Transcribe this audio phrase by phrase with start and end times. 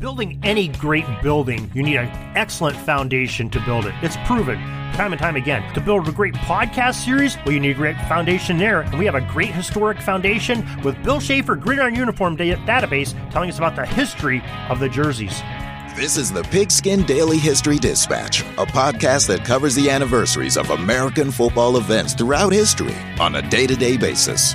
[0.00, 3.94] Building any great building, you need an excellent foundation to build it.
[4.02, 4.58] It's proven
[4.92, 5.72] time and time again.
[5.74, 8.80] To build a great podcast series, well, you need a great foundation there.
[8.80, 13.48] And we have a great historic foundation with Bill Schaeffer Gridiron Uniform da- Database telling
[13.48, 15.40] us about the history of the jerseys.
[15.94, 21.30] This is the Pigskin Daily History Dispatch, a podcast that covers the anniversaries of American
[21.30, 24.54] football events throughout history on a day to day basis.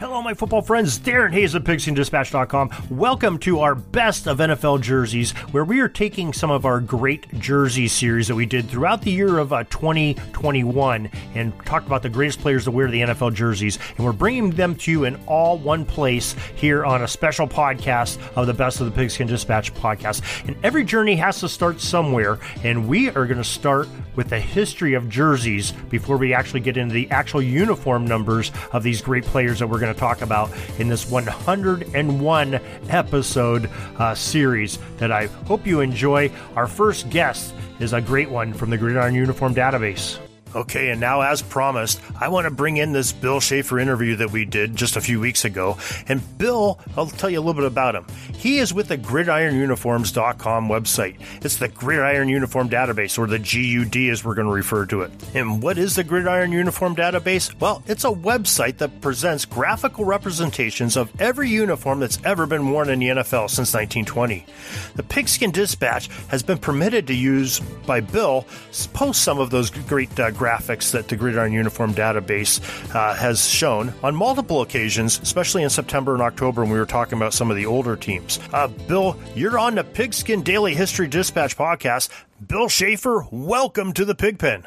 [0.00, 0.98] Hello, my football friends.
[0.98, 2.68] Darren Hayes of PigskinDispatch.com.
[2.90, 7.32] Welcome to our best of NFL jerseys, where we are taking some of our great
[7.38, 12.08] jersey series that we did throughout the year of uh, 2021 and talked about the
[12.08, 13.78] greatest players to wear the NFL jerseys.
[13.96, 18.18] And we're bringing them to you in all one place here on a special podcast
[18.34, 20.22] of the Best of the Pigskin Dispatch podcast.
[20.48, 24.40] And every journey has to start somewhere, and we are going to start with the
[24.40, 29.24] history of jerseys before we actually get into the actual uniform numbers of these great
[29.24, 35.26] players that we're going to talk about in this 101 episode uh, series that I
[35.26, 36.30] hope you enjoy.
[36.56, 40.23] Our first guest is a great one from the Gridiron Uniform Database.
[40.54, 44.30] Okay, and now, as promised, I want to bring in this Bill Schaeffer interview that
[44.30, 45.78] we did just a few weeks ago.
[46.06, 48.06] And Bill, I'll tell you a little bit about him.
[48.34, 51.16] He is with the gridironuniforms.com website.
[51.44, 55.10] It's the Gridiron Uniform Database, or the GUD as we're going to refer to it.
[55.34, 57.58] And what is the Gridiron Uniform Database?
[57.60, 62.90] Well, it's a website that presents graphical representations of every uniform that's ever been worn
[62.90, 64.46] in the NFL since 1920.
[64.94, 68.46] The Pigskin Dispatch has been permitted to use by Bill
[68.92, 72.60] post some of those great uh, graphics that the Gridiron Uniform database
[72.94, 77.16] uh, has shown on multiple occasions, especially in September and October when we were talking
[77.16, 78.38] about some of the older teams.
[78.52, 82.10] Uh, Bill, you're on the Pigskin Daily History Dispatch podcast.
[82.46, 84.66] Bill Schaeffer, welcome to the Pigpen.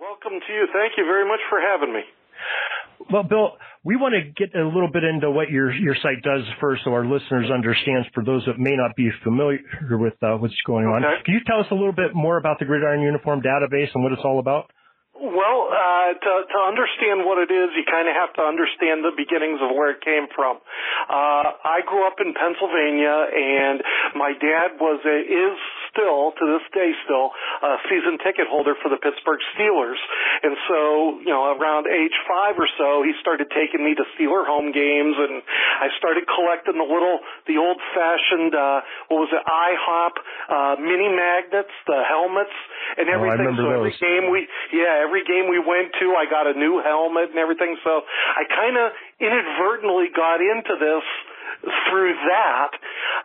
[0.00, 0.66] Welcome to you.
[0.72, 2.00] Thank you very much for having me.
[3.10, 3.52] Well, Bill,
[3.84, 6.92] we want to get a little bit into what your your site does first, so
[6.92, 8.06] our listeners understand.
[8.14, 9.58] For those that may not be familiar
[9.98, 11.02] with uh, what's going okay.
[11.02, 14.02] on, can you tell us a little bit more about the Gridiron Uniform Database and
[14.04, 14.70] what it's all about?
[15.22, 19.14] Well, uh, to, to understand what it is, you kind of have to understand the
[19.14, 20.58] beginnings of where it came from.
[21.06, 23.78] Uh, I grew up in Pennsylvania, and
[24.18, 25.58] my dad was a, is
[25.92, 27.30] still, to this day still,
[27.62, 30.00] a season ticket holder for the Pittsburgh Steelers.
[30.42, 34.48] And so, you know, around age five or so, he started taking me to Steeler
[34.48, 35.44] home games, and
[35.78, 38.80] I started collecting the little, the old fashioned, uh,
[39.12, 40.14] what was it, IHOP,
[40.48, 42.56] uh, mini magnets, the helmets,
[42.96, 43.52] and everything.
[43.52, 44.00] Oh, I remember so every those.
[44.00, 47.76] game we, yeah, every game we went to, I got a new helmet and everything.
[47.84, 51.04] So I kind of inadvertently got into this
[51.88, 52.70] through that.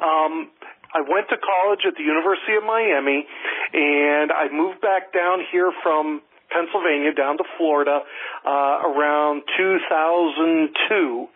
[0.04, 0.52] Um,
[0.94, 3.28] I went to college at the University of Miami,
[3.74, 8.00] and I moved back down here from Pennsylvania down to Florida
[8.46, 11.28] uh, around 2002,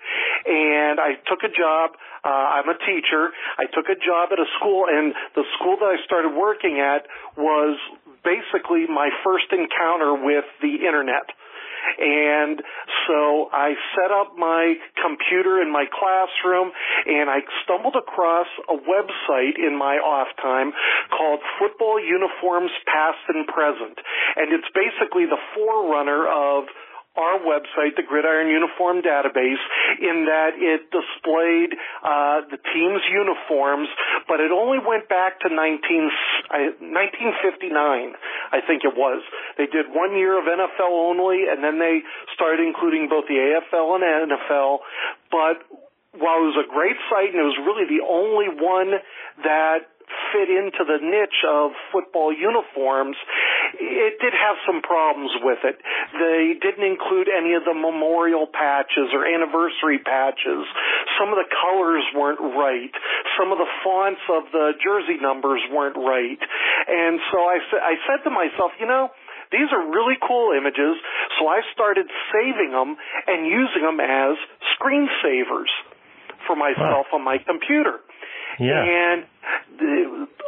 [0.47, 1.91] and I took a job.
[2.23, 3.31] Uh, I'm a teacher.
[3.59, 7.07] I took a job at a school, and the school that I started working at
[7.35, 7.77] was
[8.23, 11.27] basically my first encounter with the internet.
[11.99, 12.61] And
[13.07, 16.71] so I set up my computer in my classroom
[17.05, 20.71] and I stumbled across a website in my off time
[21.09, 23.97] called Football Uniforms Past and Present.
[24.35, 26.65] And it's basically the forerunner of
[27.17, 29.59] our website, the Gridiron Uniform Database,
[29.99, 33.89] in that it displayed uh, the team's uniforms,
[34.27, 38.15] but it only went back to 19, uh, 1959,
[38.55, 39.19] I think it was.
[39.57, 41.99] They did one year of NFL only, and then they
[42.33, 44.79] started including both the AFL and NFL.
[45.27, 45.67] But
[46.15, 48.99] while it was a great site and it was really the only one
[49.43, 49.87] that
[50.31, 53.15] fit into the niche of football uniforms,
[53.79, 55.79] it did have some problems with it.
[56.15, 60.63] They didn't include any of the memorial patches or anniversary patches.
[61.19, 62.91] Some of the colors weren't right.
[63.37, 66.41] Some of the fonts of the jersey numbers weren't right.
[66.87, 69.11] And so I, I said to myself, you know,
[69.51, 70.95] these are really cool images,
[71.37, 72.95] so I started saving them
[73.27, 74.39] and using them as
[74.79, 75.67] screensavers
[76.47, 77.19] for myself wow.
[77.19, 77.99] on my computer.
[78.59, 78.79] Yeah.
[78.79, 79.25] And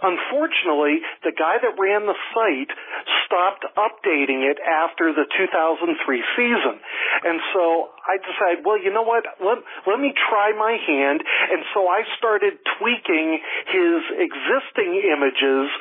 [0.04, 2.72] unfortunately, the guy that ran the site
[3.26, 6.76] stopped updating it after the 2003 season.
[7.24, 9.24] And so I decided, well, you know what?
[9.40, 11.24] Let, let me try my hand.
[11.24, 13.40] And so I started tweaking
[13.72, 15.72] his existing images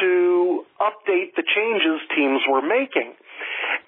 [0.00, 3.16] to update the changes teams were making.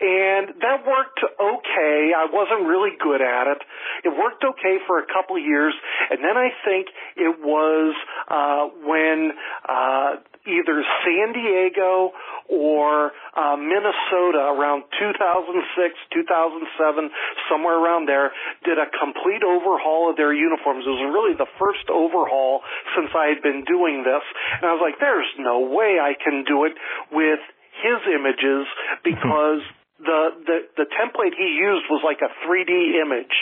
[0.01, 2.13] And that worked okay.
[2.13, 3.61] I wasn't really good at it.
[4.05, 5.73] It worked okay for a couple of years,
[6.11, 7.95] and then I think it was
[8.29, 9.33] uh, when
[9.69, 12.15] uh, either San Diego
[12.49, 17.11] or uh, Minnesota around 2006, 2007,
[17.51, 18.33] somewhere around there,
[18.65, 20.87] did a complete overhaul of their uniforms.
[20.87, 22.63] It was really the first overhaul
[22.95, 24.25] since I had been doing this,
[24.63, 26.75] and I was like, "There's no way I can do it
[27.13, 27.41] with."
[27.77, 28.65] his images
[29.05, 29.61] because
[30.01, 33.33] the, the the template he used was like a 3D image.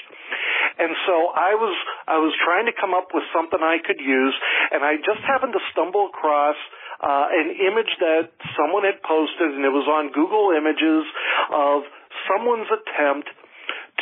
[0.79, 1.75] And so I was
[2.07, 4.35] I was trying to come up with something I could use
[4.71, 6.57] and I just happened to stumble across
[7.05, 11.05] uh, an image that someone had posted and it was on Google Images
[11.53, 11.85] of
[12.25, 13.29] someone's attempt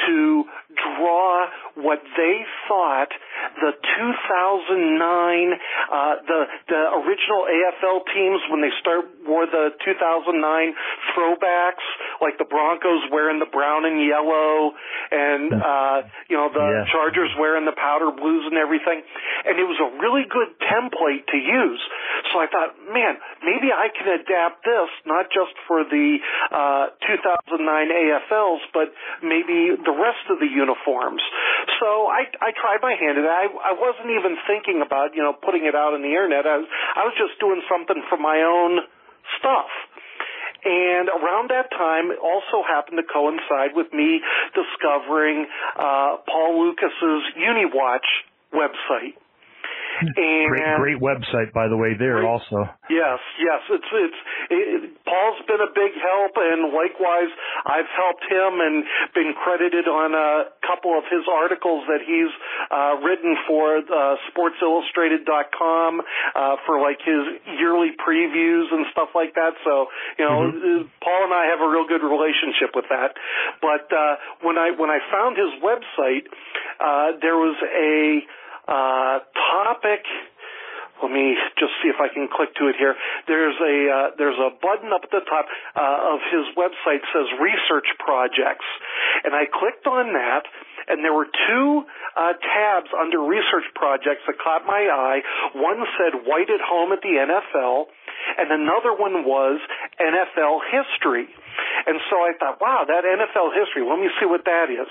[0.06, 0.44] to
[0.76, 3.12] draw what they thought
[3.60, 5.52] the 2009
[5.92, 10.36] uh, the the original AFL teams when they start wore the 2009
[11.12, 11.86] throwbacks
[12.20, 14.72] like the Broncos wearing the brown and yellow
[15.10, 15.96] and uh
[16.28, 16.92] you know the yeah.
[16.92, 19.02] Chargers wearing the powder blues and everything.
[19.44, 21.82] And it was a really good template to use.
[22.32, 26.18] So I thought man maybe I can adapt this not just for the
[26.52, 28.92] uh 2009 AFLs but
[29.22, 31.22] maybe the rest of the uniforms.
[31.82, 33.30] So I I tried my hand at it.
[33.30, 36.46] I I wasn't even thinking about you know putting it out on the internet.
[36.46, 38.86] I was I was just doing something for my own
[39.42, 39.70] stuff.
[40.62, 44.22] And around that time, it also happened to coincide with me
[44.54, 48.06] discovering uh, Paul Lukas's UniWatch
[48.54, 49.18] website.
[50.08, 51.94] And great, great website, by the way.
[51.98, 52.66] There great, also.
[52.90, 53.60] Yes, yes.
[53.70, 54.20] It's it's
[54.50, 57.30] it, Paul's been a big help, and likewise,
[57.66, 58.84] I've helped him and
[59.14, 62.32] been credited on a couple of his articles that he's
[62.70, 67.22] uh, written for uh, SportsIllustrated.com uh, for like his
[67.58, 69.54] yearly previews and stuff like that.
[69.64, 69.88] So
[70.18, 70.88] you know, mm-hmm.
[71.02, 73.14] Paul and I have a real good relationship with that.
[73.60, 76.26] But uh, when I when I found his website,
[76.80, 78.24] uh, there was a
[78.72, 80.00] uh, topic.
[81.02, 82.94] Let me just see if I can click to it here.
[83.26, 87.26] There's a uh, there's a button up at the top uh, of his website says
[87.42, 88.64] research projects,
[89.26, 90.46] and I clicked on that,
[90.86, 91.82] and there were two
[92.14, 95.20] uh, tabs under research projects that caught my eye.
[95.58, 97.90] One said "White at Home at the NFL,"
[98.38, 99.60] and another one was
[100.00, 101.28] NFL history.
[101.86, 104.88] And so I thought, wow, that NFL history, let me see what that is.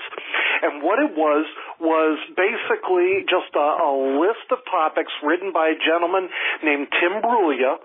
[0.62, 1.46] And what it was,
[1.80, 6.28] was basically just a, a list of topics written by a gentleman
[6.62, 7.80] named Tim Brulia,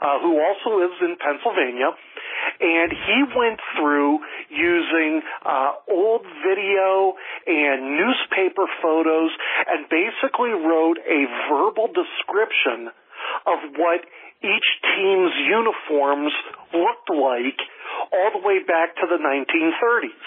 [0.00, 1.90] uh, who also lives in Pennsylvania,
[2.60, 4.18] and he went through
[4.50, 7.14] using uh, old video
[7.46, 9.30] and newspaper photos
[9.66, 12.90] and basically wrote a verbal description
[13.46, 14.06] of what
[14.42, 16.32] each team's uniforms
[16.72, 17.58] looked like
[18.12, 20.26] all the way back to the 1930s.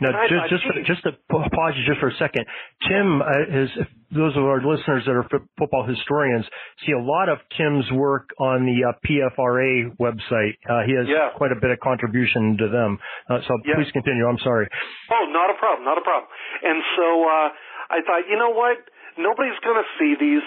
[0.00, 2.46] Now, just just, just to pause you just for a second,
[2.88, 3.68] Tim uh, is
[4.10, 6.44] those of our listeners that are f- football historians
[6.84, 10.56] see a lot of Tim's work on the uh, PFRA website.
[10.64, 11.36] Uh, he has yeah.
[11.36, 12.98] quite a bit of contribution to them.
[13.28, 13.76] Uh, so yeah.
[13.76, 14.26] please continue.
[14.26, 14.66] I'm sorry.
[15.12, 16.28] Oh, not a problem, not a problem.
[16.62, 17.48] And so uh,
[17.92, 18.80] I thought, you know what?
[19.20, 20.42] Nobody's going to see these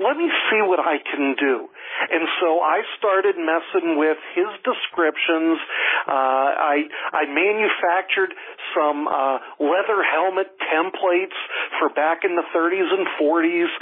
[0.00, 1.68] let me see what I can do.
[2.08, 5.60] And so I started messing with his descriptions.
[6.08, 8.32] Uh, I I manufactured
[8.72, 11.36] some uh, leather helmet templates
[11.78, 13.72] for back in the 30s and 40s,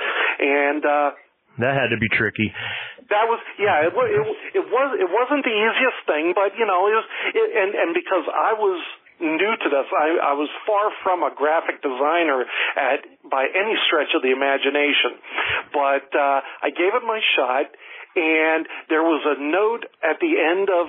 [0.43, 1.11] and uh,
[1.59, 2.51] that had to be tricky.
[3.11, 3.87] That was yeah.
[3.87, 7.47] It, it, it was it wasn't the easiest thing, but you know, it was it,
[7.55, 8.79] and and because I was
[9.21, 9.89] new to this.
[9.93, 12.47] I, I was far from a graphic designer
[12.77, 15.19] at by any stretch of the imagination,
[15.73, 17.67] but uh, I gave it my shot,
[18.17, 20.89] and there was a note at the end of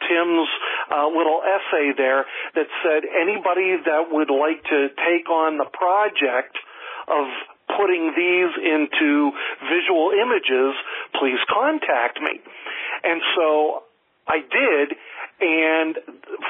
[0.00, 0.48] Tim's
[0.88, 6.56] uh, little essay there that said anybody that would like to take on the project
[7.08, 7.26] of
[7.76, 9.30] putting these into
[9.68, 10.74] visual images,
[11.14, 12.40] please contact me.
[13.04, 13.84] And so
[14.26, 14.96] I did,
[15.40, 15.96] and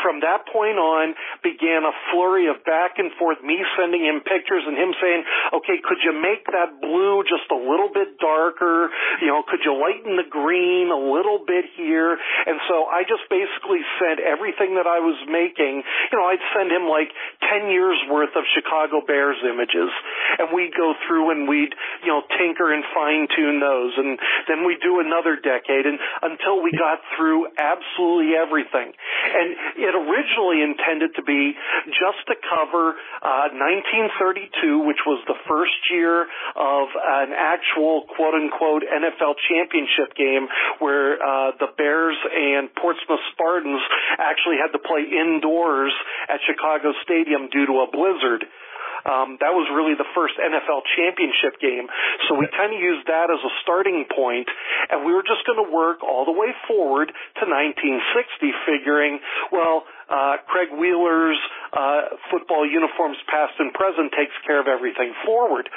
[0.03, 4.65] from that point on began a flurry of back and forth, me sending him pictures
[4.67, 5.23] and him saying,
[5.61, 8.91] okay, could you make that blue just a little bit darker?
[9.21, 12.17] You know, could you lighten the green a little bit here?
[12.47, 16.73] And so I just basically sent everything that I was making, you know, I'd send
[16.73, 17.13] him like
[17.47, 19.91] 10 years worth of Chicago Bears images
[20.39, 24.19] and we'd go through and we'd, you know, tinker and fine tune those and
[24.49, 28.93] then we'd do another decade and until we got through absolutely everything something.
[28.93, 31.53] And it originally intended to be
[31.87, 38.83] just to cover uh, 1932, which was the first year of an actual quote unquote
[38.83, 43.83] NFL championship game where uh, the Bears and Portsmouth Spartans
[44.19, 45.93] actually had to play indoors
[46.29, 48.45] at Chicago Stadium due to a blizzard.
[49.05, 51.89] Um, that was really the first NFL championship game.
[52.29, 54.49] So we kind of used that as a starting point,
[54.91, 59.21] and we were just going to work all the way forward to 1960, figuring,
[59.53, 61.39] well, uh, Craig Wheeler's
[61.73, 65.71] uh, football uniforms, past and present, takes care of everything forward.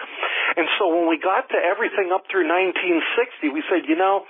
[0.58, 4.25] And so when we got to everything up through 1960, we said, you know,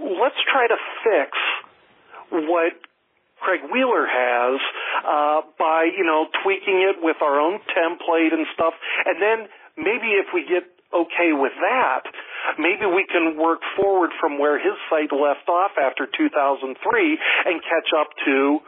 [0.00, 1.30] let's try to fix
[2.30, 2.72] what
[3.40, 4.60] Craig Wheeler has
[5.04, 8.74] uh, by you know tweaking it with our own template and stuff,
[9.04, 9.38] and then
[9.76, 10.64] maybe if we get
[10.94, 12.06] okay with that,
[12.58, 17.90] maybe we can work forward from where his site left off after 2003 and catch
[17.98, 18.60] up to.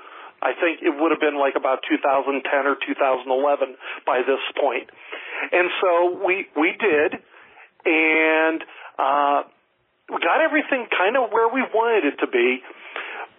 [0.42, 4.90] I think it would have been like about 2010 or 2011 by this point.
[5.52, 7.16] And so we we did,
[7.87, 8.61] and
[8.99, 9.49] uh,
[10.12, 12.61] we got everything kind of where we wanted it to be,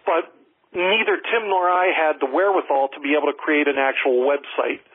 [0.05, 0.33] but
[0.77, 4.85] neither Tim nor I had the wherewithal to be able to create an actual website,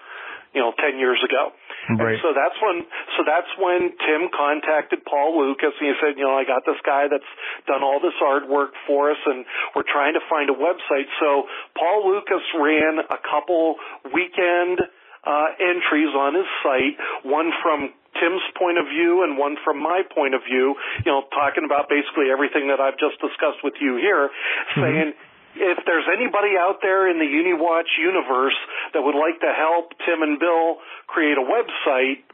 [0.54, 1.50] you know, 10 years ago.
[1.90, 2.14] Right.
[2.14, 2.86] And so that's when,
[3.18, 6.78] so that's when Tim contacted Paul Lukas and he said, you know, I got this
[6.86, 7.26] guy that's
[7.66, 9.42] done all this artwork for us and
[9.74, 11.10] we're trying to find a website.
[11.18, 13.82] So Paul Lukas ran a couple
[14.14, 14.78] weekend,
[15.26, 16.94] uh, entries on his site,
[17.26, 21.24] one from Tim's point of view and one from my point of view, you know,
[21.32, 24.80] talking about basically everything that I've just discussed with you here, mm-hmm.
[24.80, 25.08] saying,
[25.56, 28.56] if there's anybody out there in the UniWatch universe
[28.94, 32.24] that would like to help Tim and Bill create a website,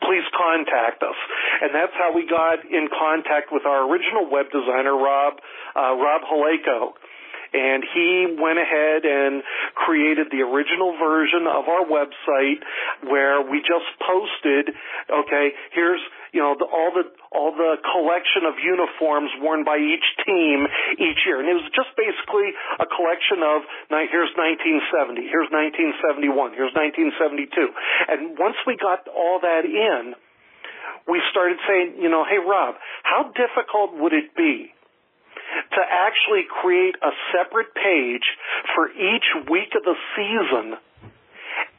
[0.00, 1.18] please contact us.
[1.62, 5.38] And that's how we got in contact with our original web designer, Rob,
[5.76, 6.96] uh, Rob Haleko
[7.52, 9.42] and he went ahead and
[9.76, 12.64] created the original version of our website
[13.04, 14.72] where we just posted,
[15.08, 16.00] okay, here's
[16.32, 20.64] you know the, all the all the collection of uniforms worn by each team
[20.96, 23.68] each year, and it was just basically a collection of
[24.08, 27.52] here's 1970, here's 1971, here's 1972,
[28.08, 30.16] and once we got all that in,
[31.08, 34.72] we started saying, you know, hey Rob, how difficult would it be
[35.74, 38.26] to actually create a separate page
[38.74, 40.78] for each week of the season.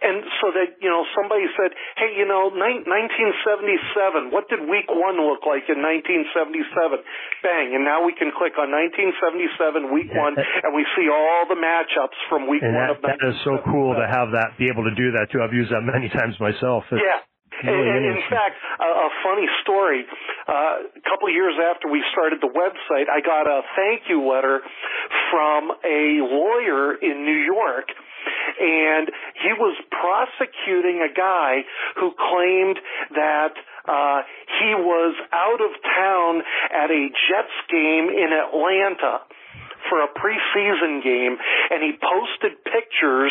[0.04, 5.16] And so that, you know, somebody said, hey, you know, 1977, what did week one
[5.16, 7.00] look like in 1977?
[7.40, 7.72] Bang.
[7.72, 12.20] And now we can click on 1977, week one, and we see all the matchups
[12.28, 13.24] from week and one that, of 1977.
[13.24, 15.40] That is so cool to have that, be able to do that too.
[15.40, 16.84] I've used that many times myself.
[16.92, 17.24] It's, yeah.
[17.62, 20.06] Really and, in fact, a, a funny story.
[20.48, 24.26] Uh, a couple of years after we started the website, I got a thank you
[24.26, 24.62] letter
[25.30, 27.94] from a lawyer in New York
[28.60, 29.10] and
[29.42, 31.64] he was prosecuting a guy
[32.00, 32.80] who claimed
[33.16, 33.54] that
[33.88, 34.22] uh,
[34.60, 36.42] he was out of town
[36.72, 39.28] at a Jets game in Atlanta
[39.94, 41.38] for a preseason game
[41.70, 43.30] and he posted pictures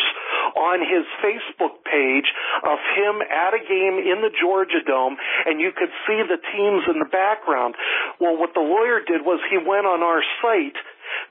[0.55, 2.31] on his Facebook page
[2.63, 6.87] of him at a game in the Georgia Dome and you could see the teams
[6.87, 7.75] in the background.
[8.23, 10.79] Well, what the lawyer did was he went on our site,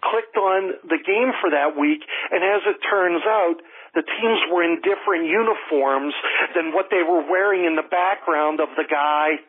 [0.05, 3.57] clicked on the game for that week, and as it turns out,
[3.97, 6.13] the teams were in different uniforms
[6.53, 9.41] than what they were wearing in the background of the guy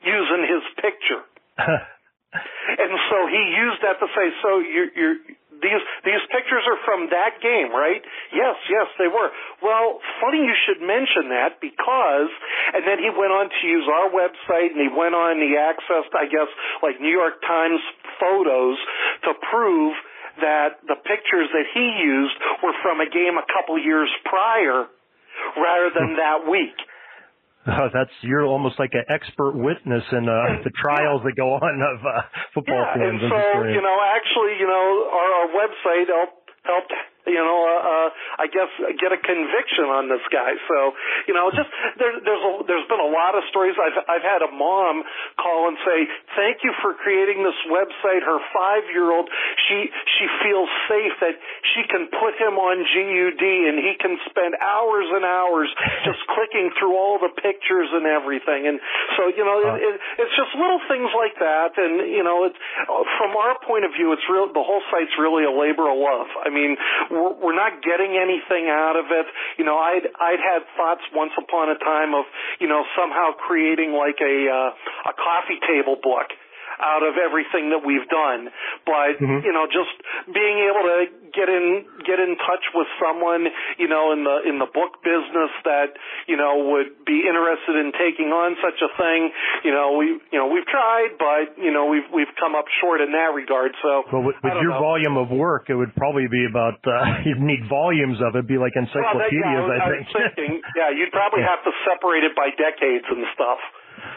[0.00, 1.24] using his picture.
[2.32, 5.16] and so he used that to say, so you're, you're,
[5.62, 8.02] these these pictures are from that game, right?
[8.34, 9.30] Yes, yes, they were.
[9.62, 12.30] Well, funny you should mention that because,
[12.74, 15.54] and then he went on to use our website and he went on, and he
[15.54, 16.50] accessed, I guess,
[16.82, 17.78] like New York Times
[18.18, 18.76] photos
[19.30, 19.94] to prove
[20.42, 24.90] that the pictures that he used were from a game a couple years prior
[25.56, 26.74] rather than that week.
[27.72, 31.74] Oh, that's you're almost like an expert witness in uh, the trials that go on
[31.78, 32.22] of uh,
[32.54, 33.22] football yeah, fans.
[33.22, 36.92] and so you know, actually, you know, our, our website helped helped
[37.26, 38.08] you know, uh, uh,
[38.42, 40.58] I guess get a conviction on this guy.
[40.66, 40.78] So,
[41.30, 43.78] you know, just there, there's a, there's been a lot of stories.
[43.78, 45.06] I've I've had a mom
[45.38, 49.30] call and say, "Thank you for creating this website." Her five year old,
[49.70, 49.86] she
[50.18, 51.38] she feels safe that
[51.74, 55.70] she can put him on GUD and he can spend hours and hours
[56.02, 58.66] just clicking through all the pictures and everything.
[58.66, 58.82] And
[59.14, 59.94] so, you know, it, it,
[60.26, 61.78] it's just little things like that.
[61.78, 62.58] And you know, it's
[63.14, 64.50] from our point of view, it's real.
[64.50, 66.26] The whole site's really a labor of love.
[66.42, 66.74] I mean
[67.30, 69.26] we're, not getting anything out of it.
[69.58, 72.24] You know, I'd I'd had thoughts once upon a time of
[72.58, 76.32] you know somehow creating like a uh, a coffee table book
[76.82, 78.50] out of everything that we've done.
[78.84, 79.46] But mm-hmm.
[79.46, 79.94] you know, just
[80.28, 80.98] being able to
[81.32, 83.48] get in get in touch with someone,
[83.80, 85.96] you know, in the in the book business that
[86.28, 89.32] you know would be interested in taking on such a thing.
[89.64, 93.00] You know, we you know we've tried, but you know we've we've come up short
[93.00, 93.72] in that regard.
[93.80, 94.84] So, well, with, with your know.
[94.84, 98.46] volume of work, it would probably be about uh, you'd need volumes of it.
[98.46, 100.36] Be like encyclopedias, well, that, yeah, I, I, think.
[100.36, 101.56] Thinking, yeah, you'd probably yeah.
[101.56, 103.60] have to separate it by decades and stuff.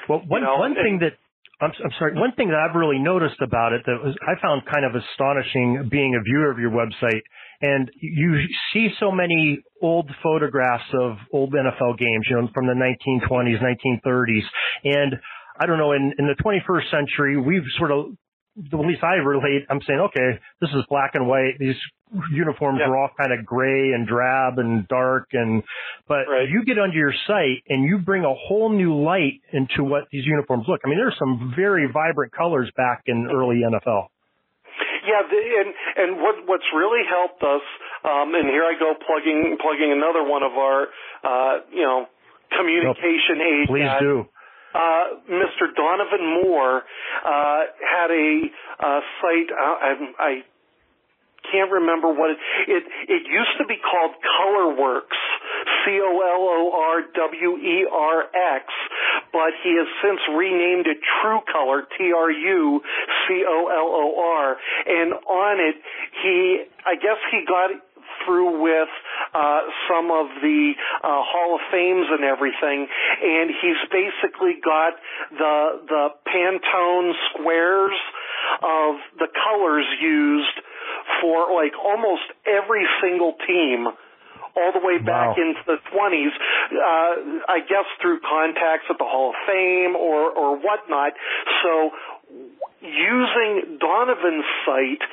[0.10, 1.18] Well, one you know, one thing that
[1.62, 2.14] I'm, I'm sorry.
[2.16, 5.88] One thing that I've really noticed about it that was, I found kind of astonishing
[5.90, 7.22] being a viewer of your website,
[7.62, 8.36] and you
[8.74, 14.44] see so many old photographs of old NFL games, you know, from the 1920s, 1930s,
[14.84, 15.16] and
[15.60, 18.08] I don't know, in, in the 21st century, we've sort of
[18.58, 21.60] at least I relate, I'm saying, okay, this is black and white.
[21.60, 21.76] These
[22.32, 22.90] uniforms yeah.
[22.90, 25.64] are all kind of gray and drab and dark and,
[26.08, 26.48] but right.
[26.48, 30.26] you get under your site and you bring a whole new light into what these
[30.26, 30.82] uniforms look.
[30.86, 34.08] I mean, there's some very vibrant colors back in early NFL.
[35.06, 35.70] Yeah, the, and
[36.02, 37.62] and what what's really helped us,
[38.04, 40.88] um, and here I go plugging plugging another one of our,
[41.22, 42.08] uh, you know,
[42.50, 43.70] communication aids.
[43.70, 44.26] Please do
[44.76, 45.72] uh, Mr.
[45.76, 46.84] Donovan Moore
[47.24, 48.42] uh, had a
[48.80, 49.50] uh, site.
[49.50, 50.32] Uh, I, I
[51.52, 52.84] can't remember what it, it.
[53.08, 55.08] It used to be called ColorWerx,
[55.86, 58.24] C O L O R W E R
[58.58, 58.66] X,
[59.32, 62.82] but he has since renamed it True Color, T R U
[63.28, 65.76] C O L O R, and on it
[66.24, 67.72] he, I guess he got
[68.26, 68.90] through with
[69.36, 69.60] uh,
[69.92, 74.96] some of the uh, Hall of Fames and everything, and he's basically got
[75.32, 78.00] the the Pantone squares
[78.64, 80.58] of the colors used
[81.22, 83.88] for like almost every single team
[84.56, 85.44] all the way back wow.
[85.44, 90.56] into the 20s, uh, I guess through contacts at the Hall of Fame or, or
[90.56, 91.12] whatnot.
[91.64, 91.92] So
[92.82, 95.04] using Donovan's site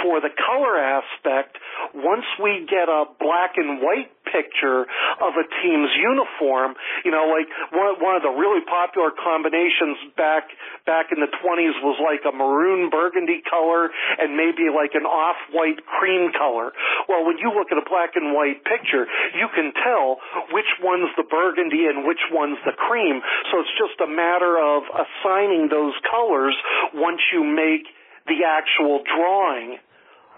[0.00, 1.58] for the color aspect,
[1.94, 4.88] once we get a black and white picture
[5.20, 6.72] of a team's uniform,
[7.04, 10.48] you know, like one, one of the really popular combinations back
[10.88, 15.84] back in the 20s was like a maroon burgundy color and maybe like an off-white
[15.86, 16.72] cream color.
[17.06, 20.18] Well, when you look at a black and white picture, you can tell
[20.50, 23.20] which one's the burgundy and which one's the cream.
[23.52, 26.56] So it's just a matter of assigning those colors
[26.94, 27.86] once you make
[28.26, 29.78] the actual drawing.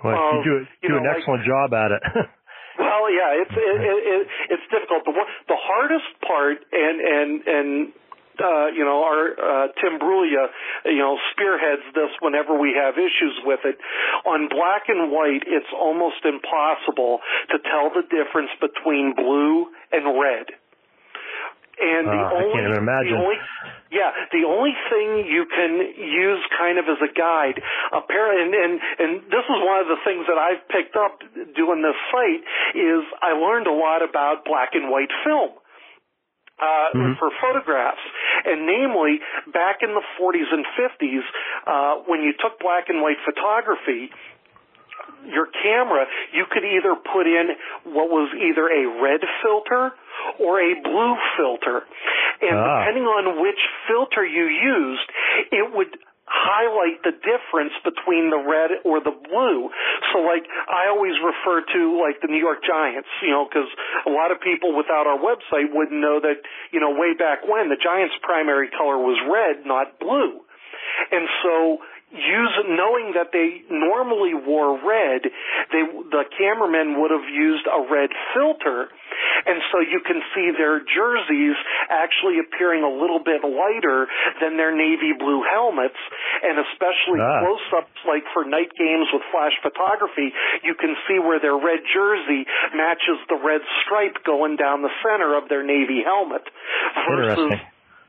[0.03, 2.03] Well, of, you do, you do know, an excellent like, job at it.
[2.79, 4.23] well, yeah, it's it, it, it,
[4.59, 5.05] it's difficult.
[5.05, 5.15] The
[5.49, 7.69] the hardest part, and and and
[8.41, 10.51] uh, you know, our uh, Tim Brulia,
[10.87, 13.79] you know, spearheads this whenever we have issues with it.
[14.27, 17.21] On black and white, it's almost impossible
[17.51, 20.47] to tell the difference between blue and red.
[21.75, 23.15] And the uh, only, I can't even imagine.
[23.15, 23.39] The only,
[23.91, 27.59] yeah, the only thing you can use kind of as a guide,
[27.91, 31.19] apparently, and, and and this is one of the things that I've picked up
[31.55, 32.43] doing this site
[32.79, 35.59] is I learned a lot about black and white film.
[36.55, 37.19] Uh, mm-hmm.
[37.19, 37.99] for photographs.
[38.47, 39.19] And namely,
[39.51, 41.27] back in the 40s and 50s,
[41.67, 44.15] uh, when you took black and white photography,
[45.27, 47.59] your camera, you could either put in
[47.91, 49.93] what was either a red filter
[50.41, 51.83] or a blue filter.
[52.43, 52.81] And ah.
[52.81, 55.09] depending on which filter you used,
[55.53, 59.69] it would highlight the difference between the red or the blue.
[60.13, 63.69] So like I always refer to like the New York Giants, you know, cuz
[64.07, 66.41] a lot of people without our website wouldn't know that,
[66.73, 70.41] you know, way back when the Giants primary color was red, not blue.
[71.11, 71.81] And so
[72.15, 75.23] use knowing that they normally wore red,
[75.73, 78.89] they the cameramen would have used a red filter,
[79.47, 81.57] and so you can see their jerseys
[81.91, 84.09] actually appearing a little bit lighter
[84.41, 85.99] than their navy blue helmets,
[86.43, 87.41] and especially ah.
[87.45, 92.45] close-ups like for night games with flash photography, you can see where their red jersey
[92.75, 96.43] matches the red stripe going down the center of their navy helmet
[97.09, 97.61] versus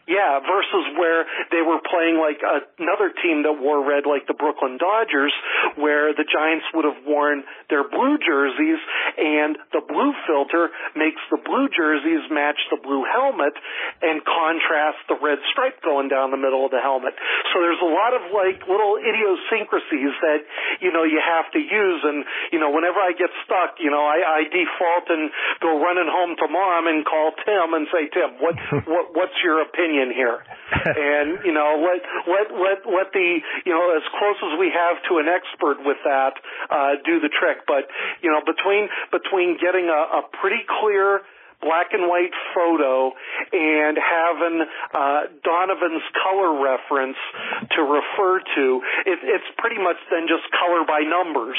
[0.06, 2.38] Yeah, versus where they were playing like
[2.78, 5.34] another team that wore red, like the Brooklyn Dodgers,
[5.82, 7.42] where the Giants would have worn
[7.74, 8.78] their blue jerseys,
[9.18, 13.58] and the blue filter makes the blue jerseys match the blue helmet
[14.06, 17.18] and contrast the red stripe going down the middle of the helmet.
[17.50, 20.46] So there's a lot of like little idiosyncrasies that,
[20.86, 22.00] you know, you have to use.
[22.06, 25.34] And, you know, whenever I get stuck, you know, I, I default and
[25.66, 28.54] go running home to mom and call Tim and say, Tim, what,
[28.86, 29.95] what, what's your opinion?
[29.96, 30.40] Opinion here.
[30.86, 34.98] and, you know, let, let, let, let the, you know, as close as we have
[35.10, 36.34] to an expert with that,
[36.70, 37.66] uh, do the trick.
[37.68, 37.88] But,
[38.22, 41.22] you know, between, between getting a, a pretty clear,
[41.62, 43.14] black and white photo
[43.54, 47.18] and having uh, Donovan's color reference
[47.72, 51.58] to refer to, it, it's pretty much then just color by numbers.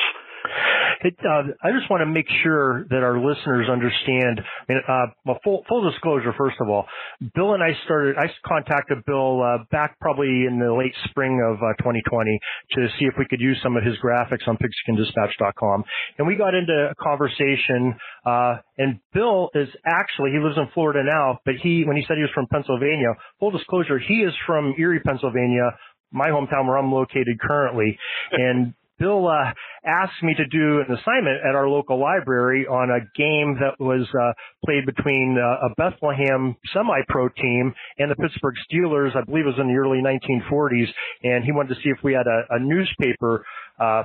[1.02, 4.40] It, uh, I just want to make sure that our listeners understand.
[4.68, 6.86] Uh, well, full, full disclosure, first of all,
[7.34, 8.16] Bill and I started.
[8.16, 12.40] I contacted Bill uh, back probably in the late spring of uh, 2020
[12.72, 15.84] to see if we could use some of his graphics on pigskindispatch.com,
[16.18, 17.94] and we got into a conversation.
[18.24, 22.16] Uh, and Bill is actually he lives in Florida now, but he when he said
[22.16, 25.70] he was from Pennsylvania, full disclosure, he is from Erie, Pennsylvania
[26.12, 27.98] my hometown where I'm located currently.
[28.32, 29.52] And Bill uh,
[29.84, 34.08] asked me to do an assignment at our local library on a game that was
[34.08, 34.32] uh,
[34.64, 39.16] played between uh, a Bethlehem semi-pro team and the Pittsburgh Steelers.
[39.16, 40.88] I believe it was in the early 1940s,
[41.22, 43.44] and he wanted to see if we had a, a newspaper
[43.78, 44.04] uh,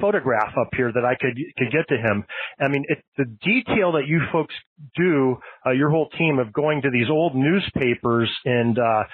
[0.00, 2.24] photograph up here that I could could get to him.
[2.60, 4.54] I mean, it, the detail that you folks
[4.94, 9.04] do, uh, your whole team of going to these old newspapers and uh,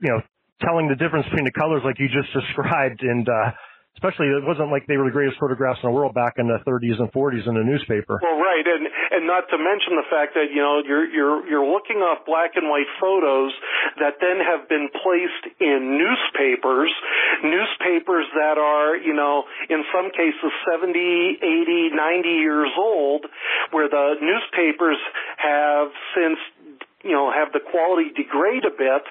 [0.00, 0.20] you know
[0.62, 3.50] telling the difference between the colors like you just described and uh
[3.98, 6.62] especially it wasn't like they were the greatest photographs in the world back in the
[6.62, 8.22] 30s and 40s in the newspaper.
[8.22, 11.66] Well, right, and and not to mention the fact that you know you're you're you're
[11.66, 13.50] looking off black and white photos
[13.98, 16.94] that then have been placed in newspapers,
[17.42, 23.26] newspapers that are you know in some cases 70, 80, 90 years old,
[23.74, 25.02] where the newspapers
[25.42, 26.38] have since
[27.02, 29.02] you know have the quality degrade a bit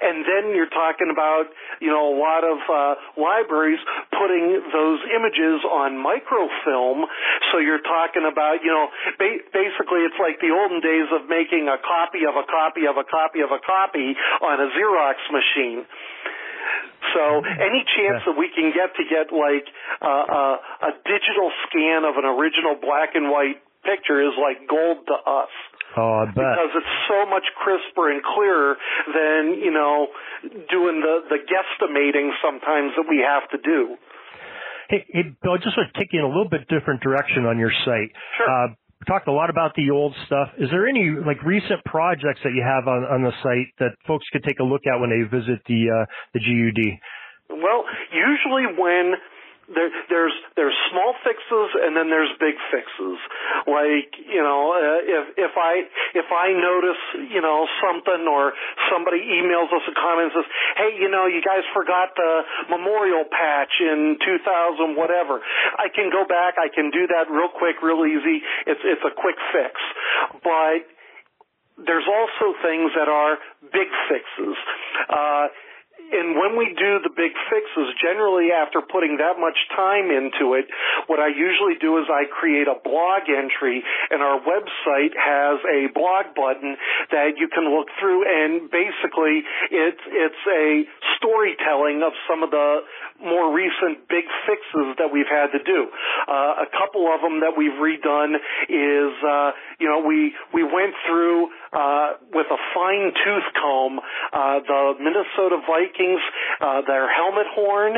[0.00, 3.80] and then you're talking about, you know, a lot of uh, libraries
[4.14, 7.06] putting those images on microfilm.
[7.50, 11.68] So you're talking about, you know, ba- basically it's like the olden days of making
[11.68, 15.84] a copy of a copy of a copy of a copy on a Xerox machine.
[17.14, 19.66] So any chance that we can get to get like
[20.00, 25.06] uh, uh, a digital scan of an original black and white picture is like gold
[25.06, 25.52] to us.
[25.96, 26.40] Oh, I bet.
[26.40, 28.76] Because it's so much crisper and clearer
[29.12, 30.08] than, you know,
[30.70, 33.96] doing the, the guesstimating sometimes that we have to do.
[34.88, 37.58] Hey, hey Bill, just want to take you in a little bit different direction on
[37.58, 38.12] your site.
[38.38, 38.48] Sure.
[38.48, 40.48] Uh, we talked a lot about the old stuff.
[40.58, 44.24] Is there any like recent projects that you have on, on the site that folks
[44.32, 47.02] could take a look at when they visit the uh, the GUD?
[47.50, 49.18] Well, usually when
[49.70, 53.18] there, there's there's small fixes and then there's big fixes.
[53.70, 55.86] Like you know, uh, if if I
[56.18, 58.52] if I notice you know something or
[58.90, 62.32] somebody emails us a comment and says, hey, you know, you guys forgot the
[62.74, 65.38] memorial patch in 2000 whatever,
[65.78, 68.42] I can go back, I can do that real quick, real easy.
[68.66, 69.78] It's it's a quick fix,
[70.42, 70.82] but
[71.78, 73.38] there's also things that are
[73.72, 74.56] big fixes.
[75.08, 75.46] Uh,
[76.10, 80.66] and when we do the big fixes, generally after putting that much time into it,
[81.06, 85.88] what I usually do is I create a blog entry and our website has a
[85.94, 86.76] blog button
[87.10, 90.84] that you can look through and basically it's, it's a
[91.16, 92.82] storytelling of some of the
[93.22, 95.88] more recent big fixes that we've had to do.
[96.28, 98.36] Uh, a couple of them that we've redone
[98.68, 104.00] is, uh, you know, we, we went through, uh, with a fine tooth comb,
[104.32, 106.20] uh, the Minnesota Vikings
[106.60, 107.94] uh, their helmet horn,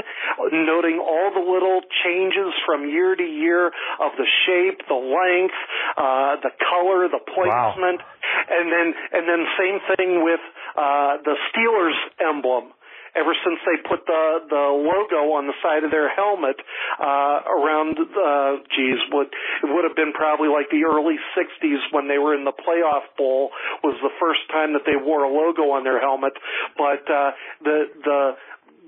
[0.53, 3.69] noting all the little changes from year to year
[4.01, 5.59] of the shape, the length,
[5.97, 8.51] uh, the color, the placement, wow.
[8.51, 10.41] and then and then same thing with
[10.77, 12.73] uh, the Steelers emblem
[13.17, 16.57] ever since they put the the logo on the side of their helmet
[17.01, 19.31] uh around uh geez what
[19.63, 23.07] it would have been probably like the early 60s when they were in the playoff
[23.17, 23.51] bowl
[23.83, 26.35] was the first time that they wore a logo on their helmet.
[26.77, 27.31] But uh
[27.63, 28.21] the the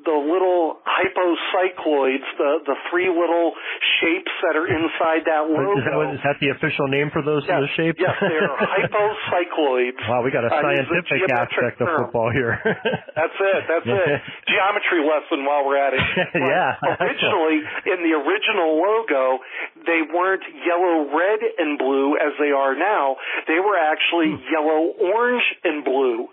[0.07, 3.53] the little hypocycloids, the the three little
[3.99, 5.75] shapes that are inside that logo.
[5.75, 7.99] Is that, what, is that the official name for those, yes, those shapes?
[7.99, 9.99] Yes, they're hypocycloids.
[10.07, 12.55] Wow, we got a scientific uh, aspect of football here.
[13.19, 13.61] that's it.
[13.67, 14.07] That's it.
[14.55, 16.05] Geometry lesson while we're at it.
[16.39, 16.79] yeah.
[17.03, 17.59] originally,
[17.91, 19.43] in the original logo,
[19.83, 23.19] they weren't yellow, red, and blue as they are now.
[23.51, 24.47] They were actually hmm.
[24.47, 26.31] yellow, orange, and blue.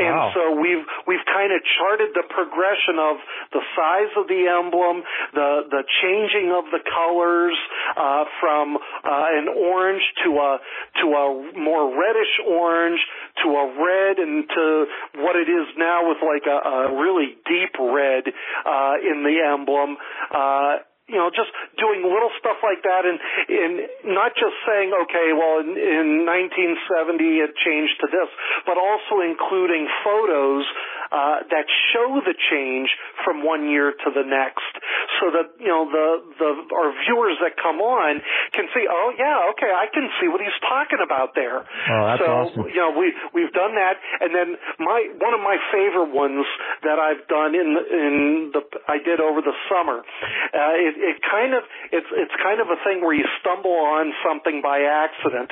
[0.00, 0.32] And wow.
[0.32, 3.16] so we've we've kind of charted the progression of
[3.52, 5.02] the size of the emblem,
[5.34, 7.56] the the changing of the colors
[7.96, 10.58] uh, from uh, an orange to a
[11.02, 13.00] to a more reddish orange
[13.42, 14.86] to a red and to
[15.22, 18.24] what it is now with like a, a really deep red
[18.66, 19.96] uh, in the emblem.
[20.30, 20.78] Uh,
[21.10, 23.18] you know, just doing little stuff like that and,
[23.50, 23.72] and
[24.14, 28.30] not just saying, okay, well, in, in 1970 it changed to this,
[28.64, 30.64] but also including photos
[31.10, 32.86] uh, that show the change
[33.26, 34.70] from one year to the next,
[35.18, 38.22] so that you know the the our viewers that come on
[38.54, 38.86] can see.
[38.86, 41.66] Oh yeah, okay, I can see what he's talking about there.
[41.66, 42.70] Oh, that's so awesome.
[42.70, 46.46] you know we we've done that, and then my one of my favorite ones
[46.86, 48.14] that I've done in the, in
[48.54, 50.06] the I did over the summer.
[50.06, 54.12] Uh, it, it kind of it's it's kind of a thing where you stumble on
[54.20, 55.50] something by accident.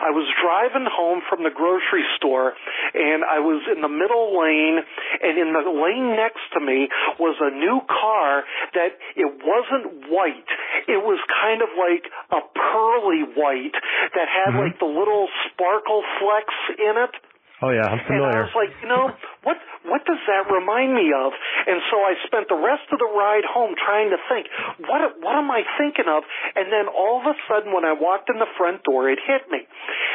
[0.00, 2.54] I was driving home from the grocery store,
[2.94, 4.78] and I was in the middle lane
[5.22, 10.50] and in the lane next to me was a new car that it wasn't white.
[10.86, 13.76] It was kind of like a pearly white
[14.14, 14.70] that had mm-hmm.
[14.70, 17.14] like the little sparkle flecks in it.
[17.62, 18.28] Oh yeah, I'm familiar.
[18.28, 19.08] And I was like, you know,
[19.44, 21.32] what what does that remind me of?
[21.68, 24.48] And so I spent the rest of the ride home trying to think,
[24.88, 26.24] what what am I thinking of?
[26.56, 29.48] And then all of a sudden when I walked in the front door, it hit
[29.52, 29.68] me.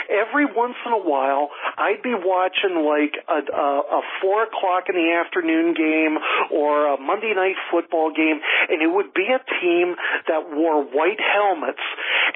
[0.09, 4.97] Every once in a while, I'd be watching like a, a, a four o'clock in
[4.97, 6.17] the afternoon game
[6.49, 9.95] or a Monday night football game, and it would be a team
[10.27, 11.83] that wore white helmets,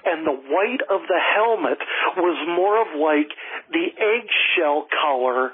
[0.05, 1.81] and the white of the helmet
[2.17, 3.33] was more of like
[3.73, 5.51] the eggshell color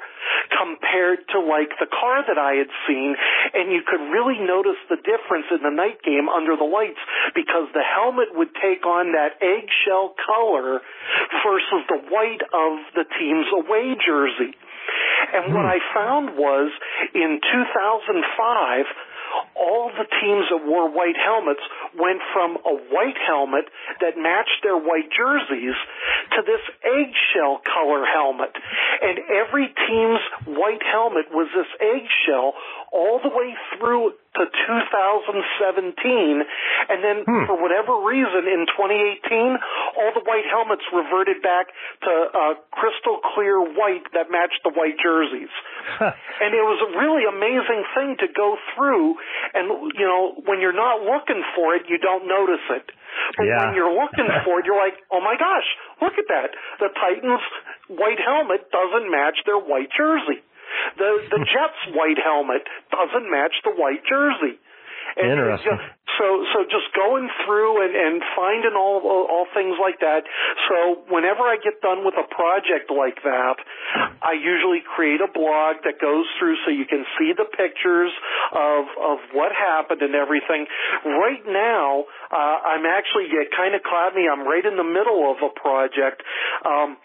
[0.49, 3.15] compared to like the car that I had seen,
[3.53, 6.99] and you could really notice the difference in the night game under the lights
[7.33, 10.81] because the helmet would take on that eggshell color
[11.45, 14.53] versus the white of the team's away jersey.
[15.33, 15.75] And what hmm.
[15.75, 16.71] I found was
[17.13, 18.85] in 2005,
[19.55, 21.61] all the teams that wore white helmets
[21.97, 23.65] went from a white helmet
[24.01, 25.77] that matched their white jerseys
[26.35, 28.55] to this eggshell color helmet.
[29.01, 32.53] And every team's white helmet was this eggshell
[32.91, 36.45] all the way through to 2017.
[36.89, 37.45] And then hmm.
[37.49, 39.57] for whatever reason in 2018,
[39.97, 41.73] all the white helmets reverted back
[42.05, 45.51] to uh, crystal clear white that matched the white jerseys.
[46.43, 49.17] and it was a really amazing thing to go through.
[49.53, 52.93] And, you know, when you're not looking for it, you don't notice it.
[53.37, 53.65] But yeah.
[53.65, 55.65] when you're looking for it, you're like, oh my gosh,
[56.01, 56.53] look at that.
[56.79, 57.43] The Titans'
[57.89, 60.41] white helmet doesn't match their white jersey.
[60.97, 64.57] The the Jets' white helmet doesn't match the white jersey.
[65.17, 65.73] And Interesting.
[65.73, 70.27] Just, so so just going through and and finding all, all all things like that.
[70.67, 73.57] So whenever I get done with a project like that,
[74.21, 78.11] I usually create a blog that goes through so you can see the pictures
[78.51, 80.67] of of what happened and everything.
[81.05, 84.27] Right now, uh, I'm actually it kind of caught me.
[84.27, 86.21] I'm right in the middle of a project.
[86.67, 86.97] Um,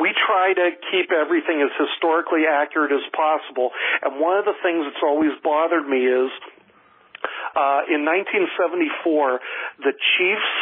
[0.00, 3.70] we try to keep everything as historically accurate as possible.
[4.02, 6.30] And one of the things that's always bothered me is
[7.56, 9.40] uh, in 1974,
[9.80, 10.52] the Chiefs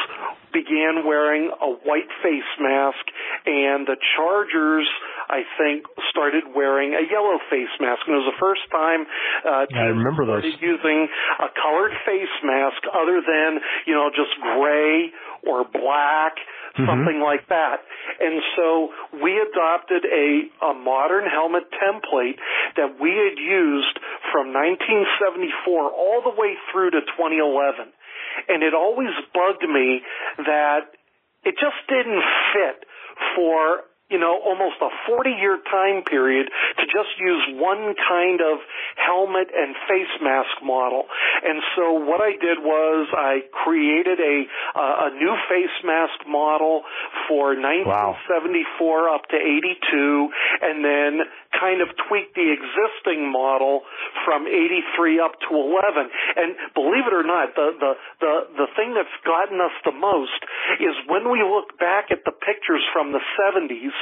[0.54, 3.02] began wearing a white face mask,
[3.44, 4.86] and the Chargers,
[5.26, 8.06] I think, started wearing a yellow face mask.
[8.06, 9.02] And it was the first time
[9.42, 10.46] uh, I remember those.
[10.46, 11.10] started using
[11.42, 13.58] a colored face mask other than
[13.90, 15.10] you know just gray
[15.42, 16.38] or black
[16.74, 16.86] mm-hmm.
[16.86, 17.82] something like that.
[18.20, 18.90] And so
[19.22, 22.38] we adopted a, a modern helmet template
[22.76, 23.96] that we had used
[24.34, 27.90] from 1974 all the way through to 2011.
[28.48, 30.02] And it always bugged me
[30.38, 30.90] that
[31.44, 32.86] it just didn't fit
[33.36, 38.60] for you know, almost a 40 year time period to just use one kind of
[39.00, 41.08] helmet and face mask model.
[41.40, 44.44] And so what I did was I created a,
[44.76, 46.84] uh, a new face mask model
[47.28, 49.16] for 1974 wow.
[49.16, 50.28] up to 82
[50.60, 51.24] and then
[51.56, 53.88] kind of tweaked the existing model
[54.28, 56.12] from 83 up to 11.
[56.36, 58.34] And believe it or not, the, the, the,
[58.66, 60.44] the thing that's gotten us the most
[60.76, 63.93] is when we look back at the pictures from the 70s,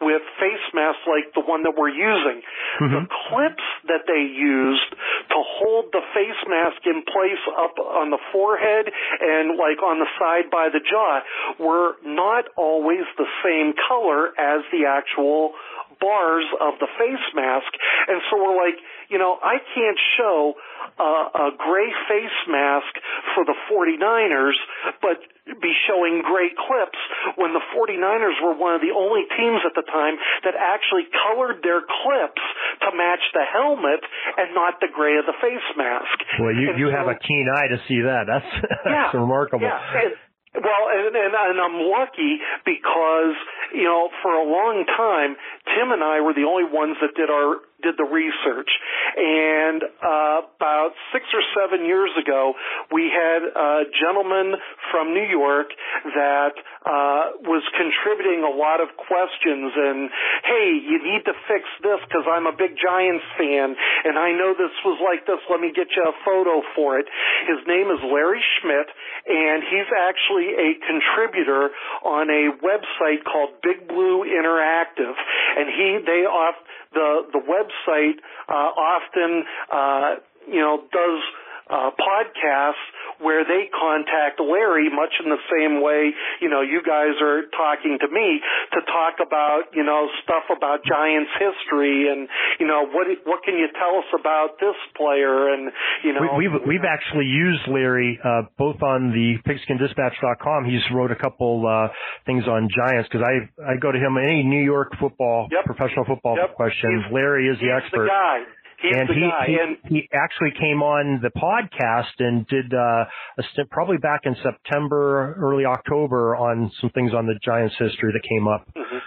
[0.00, 2.42] with face masks like the one that we're using.
[2.80, 2.92] Mm-hmm.
[2.92, 4.90] The clips that they used
[5.30, 10.10] to hold the face mask in place up on the forehead and like on the
[10.18, 11.20] side by the jaw
[11.58, 15.52] were not always the same color as the actual
[16.00, 17.70] bars of the face mask.
[18.08, 18.78] And so we're like,
[19.08, 20.54] you know, I can't show
[20.98, 22.92] a, a gray face mask
[23.34, 24.58] for the 49ers,
[25.02, 26.98] but be showing gray clips
[27.38, 31.62] when the 49ers were one of the only teams at the time that actually colored
[31.62, 32.42] their clips
[32.82, 34.02] to match the helmet
[34.36, 36.18] and not the gray of the face mask.
[36.42, 38.26] Well, you, you so, have a keen eye to see that.
[38.26, 38.50] That's,
[38.84, 39.62] that's yeah, remarkable.
[39.62, 39.78] Yeah.
[39.78, 40.14] And,
[40.62, 43.36] well, and, and, and I'm lucky because,
[43.74, 45.36] you know, for a long time,
[45.74, 48.66] Tim and I were the only ones that did our did the research.
[49.14, 52.58] And uh, about six or seven years ago,
[52.90, 54.58] we had a gentleman
[54.90, 55.70] from New York
[56.18, 59.70] that uh, was contributing a lot of questions.
[59.70, 60.10] And
[60.42, 64.58] hey, you need to fix this because I'm a big Giants fan, and I know
[64.58, 65.38] this was like this.
[65.46, 67.06] Let me get you a photo for it.
[67.46, 68.90] His name is Larry Schmidt,
[69.30, 71.70] and he's actually a contributor
[72.02, 75.14] on a website called Big Blue Interactive,
[75.58, 76.56] and he they off
[76.96, 80.16] the the website uh, often uh,
[80.48, 81.20] you know does
[81.66, 82.84] uh, podcasts
[83.18, 87.98] where they contact Larry much in the same way, you know, you guys are talking
[88.00, 88.40] to me
[88.72, 92.28] to talk about, you know, stuff about Giants history and,
[92.60, 95.72] you know, what, what can you tell us about this player and,
[96.04, 96.20] you know.
[96.36, 100.64] We, we've, we've actually used Larry, uh, both on the pigskindispatch.com.
[100.66, 101.88] He's wrote a couple, uh,
[102.26, 105.64] things on Giants because I, I go to him any New York football, yep.
[105.64, 106.54] professional football yep.
[106.54, 107.04] questions.
[107.06, 108.06] He's, Larry is the expert.
[108.06, 108.38] The guy.
[108.82, 113.04] He's and he, he, and he actually came on the podcast and did uh,
[113.38, 118.12] a stint probably back in September, early October on some things on the Giants history
[118.12, 118.68] that came up.
[118.76, 118.98] Mm-hmm.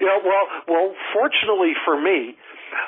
[0.00, 2.36] Yeah, well, well, fortunately for me,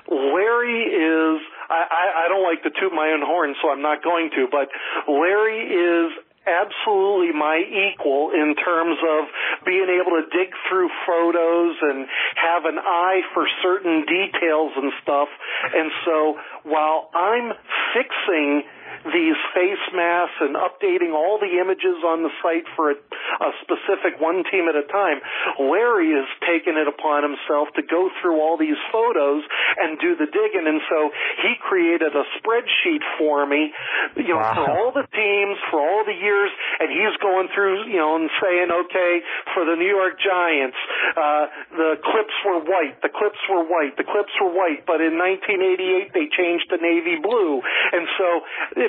[0.09, 1.43] Larry is.
[1.71, 4.47] I, I, I don't like to toot my own horn, so I'm not going to.
[4.51, 4.71] But
[5.11, 6.13] Larry is
[6.51, 9.31] absolutely my equal in terms of
[9.65, 15.29] being able to dig through photos and have an eye for certain details and stuff.
[15.75, 16.35] And so
[16.65, 17.55] while I'm
[17.95, 18.63] fixing
[19.09, 24.21] these face masks and updating all the images on the site for a, a specific
[24.21, 25.25] one team at a time.
[25.57, 29.41] Larry has taken it upon himself to go through all these photos
[29.81, 31.09] and do the digging, and so
[31.41, 33.73] he created a spreadsheet for me,
[34.21, 34.53] you know, wow.
[34.53, 38.29] for all the teams, for all the years, and he's going through, you know, and
[38.37, 39.13] saying, okay,
[39.57, 40.77] for the New York Giants,
[41.17, 45.17] uh, the clips were white, the clips were white, the clips were white, but in
[45.17, 47.65] 1988 they changed to navy blue,
[47.97, 48.29] and so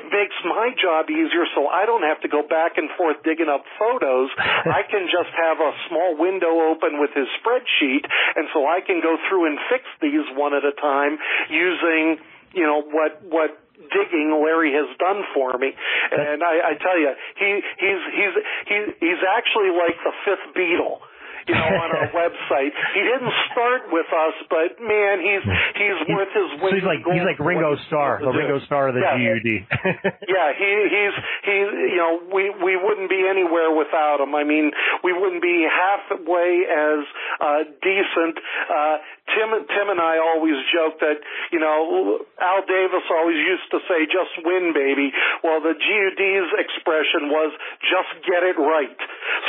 [0.01, 3.49] it makes my job easier so I don't have to go back and forth digging
[3.49, 4.33] up photos.
[4.37, 9.01] I can just have a small window open with his spreadsheet and so I can
[9.01, 11.21] go through and fix these one at a time
[11.53, 12.17] using,
[12.57, 13.61] you know, what, what
[13.93, 15.73] digging Larry has done for me.
[16.11, 18.35] And I, I tell you, he, he's, he's,
[18.65, 21.05] he, he's actually like the fifth Beatle
[21.47, 22.71] you know, on our website.
[22.93, 25.45] He didn't start with us, but man, he's
[25.77, 26.71] he's worth his weight.
[26.71, 29.17] So he's like he's like Ringo Starr, the Ringo Starr of the yeah.
[29.17, 29.49] GUD.
[30.27, 31.55] yeah, he he's he
[31.95, 34.35] you know we we wouldn't be anywhere without him.
[34.35, 34.71] I mean,
[35.03, 37.01] we wouldn't be halfway as
[37.39, 38.37] uh, decent.
[38.69, 38.97] Uh,
[39.35, 41.19] Tim Tim and I always joke that
[41.51, 45.13] you know Al Davis always used to say, "Just win, baby."
[45.43, 47.51] Well, the GUD's expression was,
[47.87, 48.99] "Just get it right."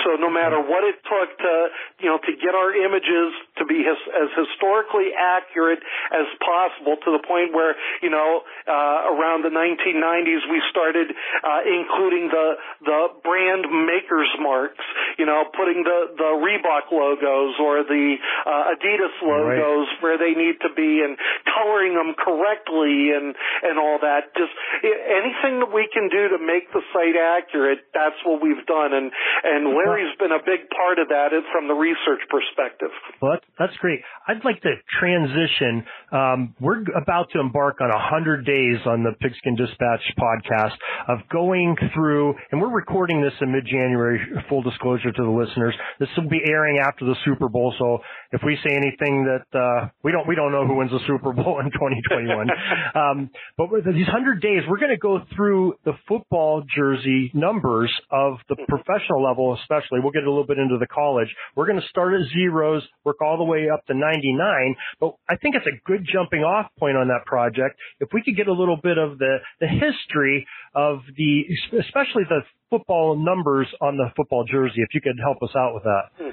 [0.04, 1.54] So no matter what it took to
[2.02, 5.78] you know, to get our images to be his, as historically accurate
[6.10, 11.14] as possible to the point where, you know, uh, around the 1990s we started
[11.46, 14.82] uh, including the the brand makers marks,
[15.16, 19.62] you know, putting the the Reebok logos or the uh, Adidas logos right.
[20.00, 21.16] Where they need to be and
[21.48, 24.32] coloring them correctly and and all that.
[24.36, 24.52] Just
[24.84, 28.92] anything that we can do to make the site accurate, that's what we've done.
[28.92, 29.12] And
[29.44, 32.90] and Larry's been a big part of that from the research perspective.
[33.20, 34.00] Well, that's, that's great.
[34.28, 35.84] I'd like to transition.
[36.12, 40.76] Um, we're about to embark on a hundred days on the Pigskin Dispatch podcast
[41.08, 44.20] of going through, and we're recording this in mid-January.
[44.48, 47.74] Full disclosure to the listeners, this will be airing after the Super Bowl.
[47.78, 47.98] So
[48.32, 51.32] if we say anything that uh, we don't, we don't know who wins the Super
[51.32, 52.48] Bowl in 2021.
[52.94, 57.92] um, but with these hundred days, we're going to go through the football jersey numbers
[58.10, 60.00] of the professional level, especially.
[60.02, 61.28] We'll get a little bit into the college.
[61.56, 64.76] We're going to start at zeros, work all the way up to 99.
[65.00, 67.78] But I think it's a good jumping off point on that project.
[68.00, 71.42] If we could get a little bit of the, the history of the,
[71.78, 75.82] especially the football numbers on the football jersey, if you could help us out with
[75.84, 76.32] that.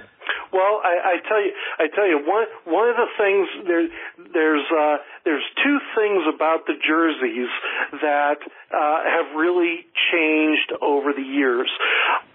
[0.51, 3.85] Well, I, I tell you, I tell you, one one of the things there,
[4.33, 7.53] there's uh, there's two things about the jerseys
[8.01, 8.41] that
[8.73, 11.69] uh, have really changed over the years.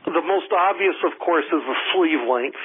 [0.06, 2.60] The most obvious, of course, is the sleeve length.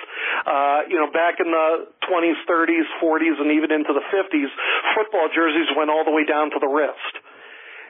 [0.45, 4.51] Uh, you know, back in the 20s, 30s, 40s, and even into the 50s,
[4.93, 7.15] football jerseys went all the way down to the wrist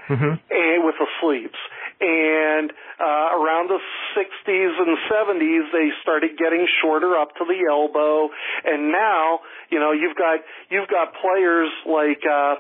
[0.09, 0.33] mm-hmm.
[0.49, 1.57] and with the sleeves.
[1.99, 3.79] And uh, around the
[4.15, 8.29] 60s and 70s they started getting shorter up to the elbow,
[8.65, 9.39] and now
[9.69, 10.39] you know you've got
[10.69, 12.55] you've got players like uh,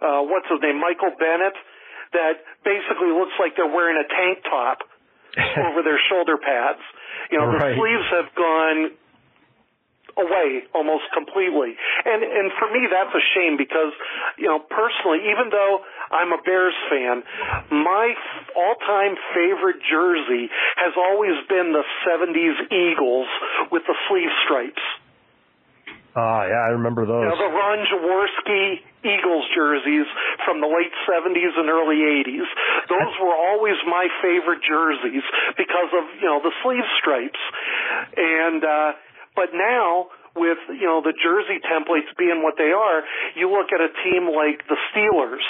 [0.00, 1.54] uh, what's his name, Michael Bennett,
[2.12, 4.78] that basically looks like they're wearing a tank top
[5.66, 6.80] over their shoulder pads.
[7.30, 7.74] You know, Right.
[7.74, 8.78] the sleeves have gone
[10.16, 11.76] away almost completely.
[12.04, 13.92] And and for me that's a shame because
[14.38, 17.22] you know personally even though I'm a Bears fan,
[17.70, 18.14] my
[18.54, 23.28] all-time favorite jersey has always been the 70s Eagles
[23.72, 24.82] with the sleeve stripes.
[26.14, 27.26] Ah, yeah, I remember those.
[27.26, 30.06] You know, the Ron Jaworski Eagles jerseys
[30.46, 32.46] from the late 70s and early 80s.
[32.86, 35.26] Those were always my favorite jerseys
[35.58, 37.42] because of, you know, the sleeve stripes.
[38.14, 38.92] And, uh,
[39.34, 43.02] but now, with, you know, the jersey templates being what they are,
[43.34, 45.46] you look at a team like the Steelers.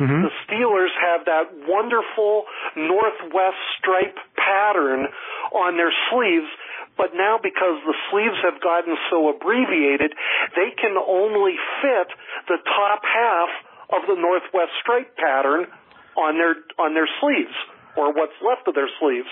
[0.00, 0.22] Mm-hmm.
[0.24, 2.44] The Steelers have that wonderful
[2.76, 5.06] northwest stripe pattern
[5.52, 6.48] on their sleeves,
[6.96, 10.12] but now because the sleeves have gotten so abbreviated,
[10.56, 12.08] they can only fit
[12.48, 13.50] the top half
[13.92, 15.68] of the northwest stripe pattern
[16.16, 17.54] on their on their sleeves
[17.96, 19.30] or what's left of their sleeves.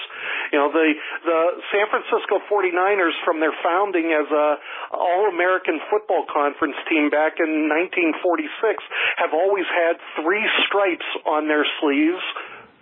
[0.52, 0.88] You know, the
[1.24, 1.40] the
[1.70, 4.58] San Francisco 49ers from their founding as a
[4.92, 8.82] All-American Football Conference team back in 1946
[9.18, 12.22] have always had three stripes on their sleeves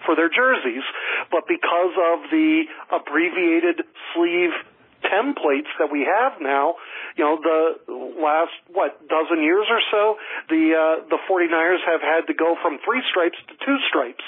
[0.05, 0.85] for their jerseys,
[1.31, 4.57] but because of the abbreviated sleeve
[5.05, 6.75] templates that we have now,
[7.17, 10.17] you know, the last what dozen years or so,
[10.49, 14.25] the uh, the 49ers have had to go from three stripes to two stripes.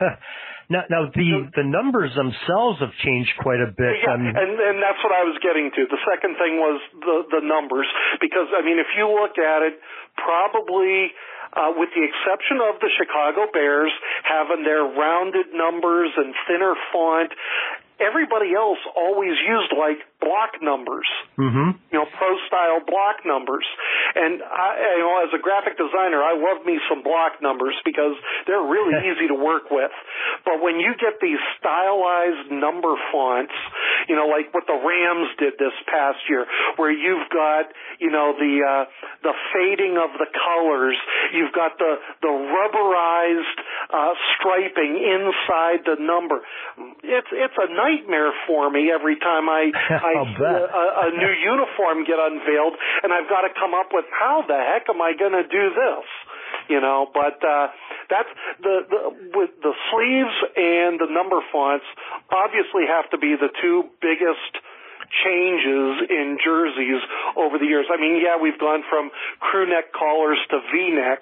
[0.68, 3.98] now, now the the numbers themselves have changed quite a bit.
[4.02, 5.80] Yeah, Um, and and that's what I was getting to.
[5.90, 7.86] The second thing was the the numbers
[8.20, 9.80] because I mean if you look at it,
[10.16, 11.10] probably
[11.52, 13.92] uh, with the exception of the Chicago Bears
[14.24, 17.32] having their rounded numbers and thinner font,
[18.02, 21.06] everybody else always used like block numbers
[21.38, 21.74] mhm.
[21.90, 23.66] you know, pro style block numbers.
[24.14, 28.16] And I, you know, as a graphic designer, I love me some block numbers because
[28.46, 29.92] they're really easy to work with.
[30.44, 33.54] But when you get these stylized number fonts,
[34.08, 36.46] you know, like what the Rams did this past year,
[36.76, 38.84] where you've got, you know, the, uh,
[39.22, 40.98] the fading of the colors,
[41.32, 43.58] you've got the, the rubberized,
[43.90, 46.42] uh, striping inside the number.
[47.02, 52.04] It's, it's a nightmare for me every time I, I see a, a new uniform
[52.04, 55.32] get unveiled, and I've got to come up with how the heck am I going
[55.32, 56.06] to do this?
[56.68, 57.68] You know, but uh,
[58.08, 58.28] that's
[58.62, 59.00] the, the
[59.34, 61.84] with the sleeves and the number fonts
[62.30, 64.62] obviously have to be the two biggest
[65.20, 67.02] changes in jerseys
[67.36, 67.86] over the years.
[67.92, 69.10] I mean, yeah, we've gone from
[69.40, 71.20] crew neck collars to V-neck,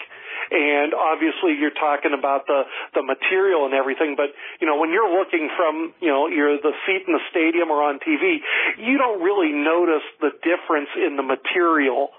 [0.51, 2.63] and obviously you're talking about the
[2.95, 4.15] the material and everything.
[4.15, 4.31] But
[4.63, 7.83] you know, when you're looking from you know you're the seat in the stadium or
[7.83, 8.39] on TV,
[8.79, 12.11] you don't really notice the difference in the material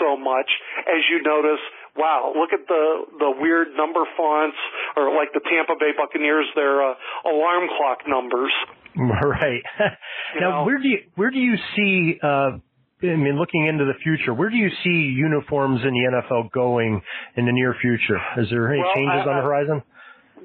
[0.00, 0.50] so much
[0.88, 1.60] as you notice.
[1.96, 2.84] Wow, look at the
[3.18, 4.56] the weird number fonts,
[4.96, 6.94] or like the Tampa Bay Buccaneers, their uh,
[7.24, 8.52] alarm clock numbers.
[8.96, 9.62] Right.
[10.34, 10.64] You now, know.
[10.64, 12.18] where do you where do you see?
[12.22, 12.58] Uh,
[13.02, 17.00] I mean, looking into the future, where do you see uniforms in the NFL going
[17.36, 18.20] in the near future?
[18.36, 19.82] Is there any Well, changes I- on the horizon?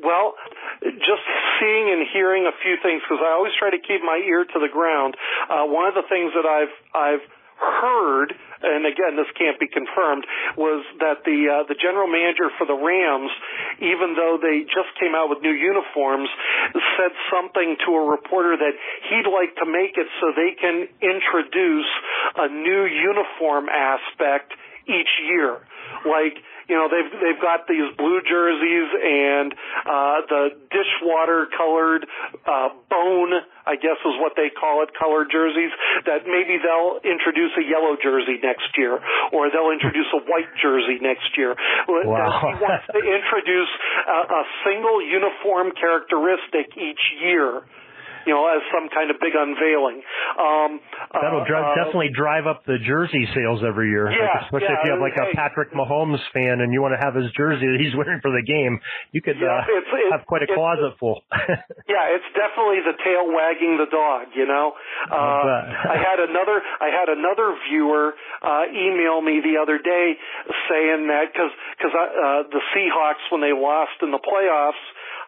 [0.04, 0.36] Well,
[0.84, 1.24] just
[1.60, 4.60] seeing and hearing a few things because I always try to keep my ear to
[4.60, 5.16] the ground.
[5.50, 7.24] Uh, one of the things that I've I've
[7.56, 8.34] heard,
[8.64, 10.26] and again this can't be confirmed,
[10.58, 13.32] was that the uh, the general manager for the Rams,
[13.80, 16.30] even though they just came out with new uniforms,
[17.00, 18.76] said something to a reporter that
[19.10, 21.90] he'd like to make it so they can introduce
[22.36, 24.54] a new uniform aspect
[24.88, 25.60] each year,
[26.06, 26.38] like
[26.70, 29.54] you know they've they've got these blue jerseys and
[29.86, 32.06] uh the dishwater colored
[32.46, 33.34] uh bone
[33.70, 35.70] I guess is what they call it colored jerseys
[36.10, 38.98] that maybe they'll introduce a yellow jersey next year
[39.30, 41.54] or they'll introduce a white jersey next year
[41.86, 42.42] Wow.
[42.50, 43.70] he wants to introduce
[44.10, 47.62] a, a single uniform characteristic each year
[48.26, 50.02] you know as some kind of big unveiling
[50.40, 50.80] um
[51.14, 54.10] That'll uh, dri- uh, definitely drive up the jersey sales every year.
[54.12, 55.32] Like, Yeah, especially if you have like a.
[55.36, 58.44] Patrick Mahomes fan and you want to have his jersey that he's wearing for the
[58.46, 58.80] game.
[59.12, 61.24] You could Yeah, uh, it's- it's- have quite a closet full.
[61.88, 64.34] Yeah, it's definitely the tail wagging the dog.
[64.36, 64.74] You know,
[65.12, 65.16] uh.
[65.96, 70.18] I had another I had another viewer uh, email me the other day
[70.70, 74.82] saying that because because uh, the Seahawks when they lost in the playoffs,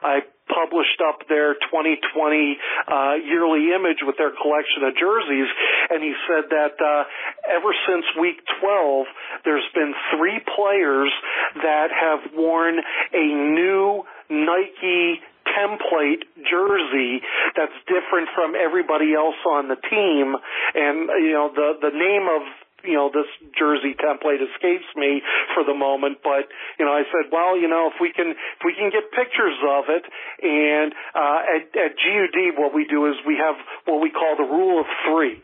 [0.04, 5.50] I published up their 2020 uh, yearly image with their collection of jerseys,
[5.92, 7.04] and he said that uh,
[7.52, 9.06] ever since week 12,
[9.44, 11.12] there's been three players
[11.62, 12.80] that have worn
[13.14, 15.22] a new Nike
[15.56, 17.24] template jersey
[17.56, 20.36] that's different from everybody else on the team.
[20.76, 22.44] And you know, the the name of
[22.88, 23.28] you know, this
[23.60, 25.22] jersey template escapes me
[25.54, 26.48] for the moment, but,
[26.80, 29.60] you know, I said, well, you know, if we can, if we can get pictures
[29.62, 30.04] of it
[30.42, 34.48] and, uh, at, at GUD, what we do is we have what we call the
[34.48, 35.44] rule of three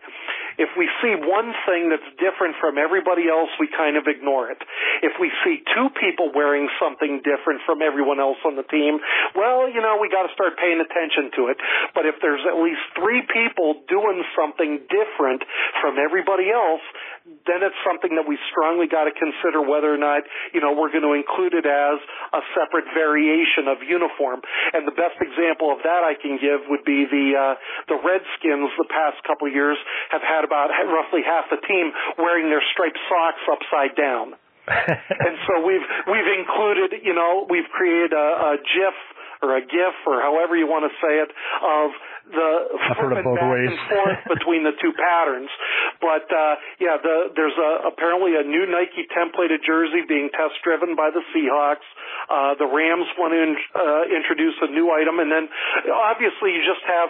[0.57, 4.61] if we see one thing that's different from everybody else, we kind of ignore it.
[5.01, 9.01] If we see two people wearing something different from everyone else on the team,
[9.33, 11.57] well, you know, we got to start paying attention to it.
[11.97, 15.41] But if there's at least three people doing something different
[15.81, 16.85] from everybody else,
[17.23, 20.91] then it's something that we strongly got to consider whether or not, you know, we're
[20.91, 21.97] going to include it as
[22.35, 24.43] a separate variation of uniform.
[24.75, 27.55] And the best example of that I can give would be the, uh,
[27.87, 29.79] the Redskins the past couple of years
[30.11, 34.35] have had about roughly half the team wearing their striped socks upside down.
[34.67, 38.95] and so we've, we've included, you know, we've created a, a GIF
[39.43, 41.91] or a GIF or however you want to say it of
[42.29, 42.49] the
[42.95, 43.67] flipping back ways.
[43.67, 45.51] and forth between the two patterns.
[45.99, 50.95] But uh, yeah, the, there's a, apparently a new Nike templated jersey being test driven
[50.95, 51.87] by the Seahawks.
[52.31, 55.51] Uh, the Rams want to in, uh, introduce a new item, and then
[55.91, 57.09] obviously you just have,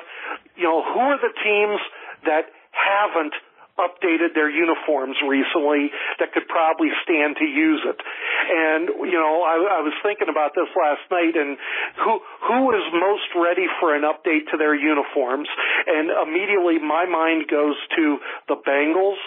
[0.57, 1.79] you know, who are the teams
[2.25, 3.33] that haven't
[3.79, 7.97] updated their uniforms recently that could probably stand to use it.
[7.97, 11.57] And you know, I, I was thinking about this last night, and
[11.97, 15.49] who who is most ready for an update to their uniforms?
[15.87, 18.17] And immediately my mind goes to
[18.47, 19.17] the Bengals,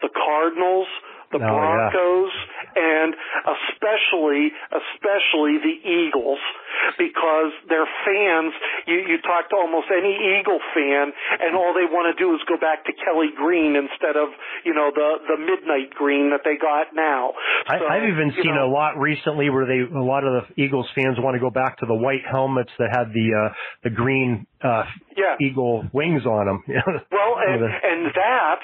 [0.00, 0.88] the Cardinals,
[1.32, 2.32] the oh, Broncos.
[3.00, 3.16] And
[3.72, 6.40] especially, especially the Eagles,
[6.98, 8.52] because their fans,
[8.86, 12.40] you, you talk to almost any Eagle fan, and all they want to do is
[12.48, 14.28] go back to Kelly Green instead of,
[14.64, 17.32] you know, the, the midnight green that they got now.
[17.66, 20.62] I, So, I've even seen know, a lot recently where they, a lot of the
[20.62, 23.90] Eagles fans want to go back to the white helmets that had the, uh, the
[23.90, 24.84] green, uh,
[25.16, 25.36] Yeah.
[25.40, 26.64] eagle wings on them.
[27.10, 28.58] Well, and, and that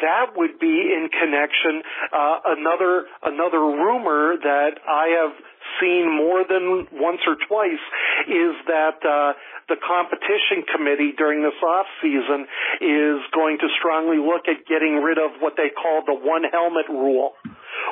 [0.00, 1.82] that would be in connection.
[2.12, 5.34] Uh, another another rumor that I have
[5.80, 7.84] seen more than once or twice
[8.28, 9.32] is that uh,
[9.68, 12.46] the competition committee during this off season
[12.80, 16.88] is going to strongly look at getting rid of what they call the one helmet
[16.88, 17.32] rule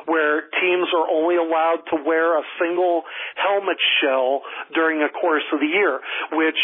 [0.06, 3.02] where teams are only allowed to wear a single
[3.36, 4.42] helmet shell
[4.74, 6.00] during the course of the year,
[6.32, 6.56] which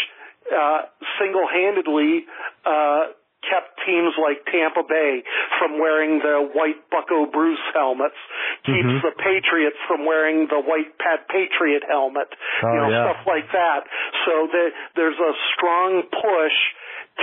[0.47, 0.81] uh,
[1.19, 2.25] single-handedly
[2.65, 3.11] uh,
[3.49, 5.23] kept teams like Tampa Bay
[5.57, 8.15] from wearing the white Bucco Bruce helmets,
[8.63, 9.01] keeps Mhm.
[9.01, 12.27] the Patriots from wearing the white Pat Patriot helmet,
[12.63, 13.03] Oh, you know, yeah.
[13.13, 13.87] stuff like that.
[14.25, 16.57] So the, there's a strong push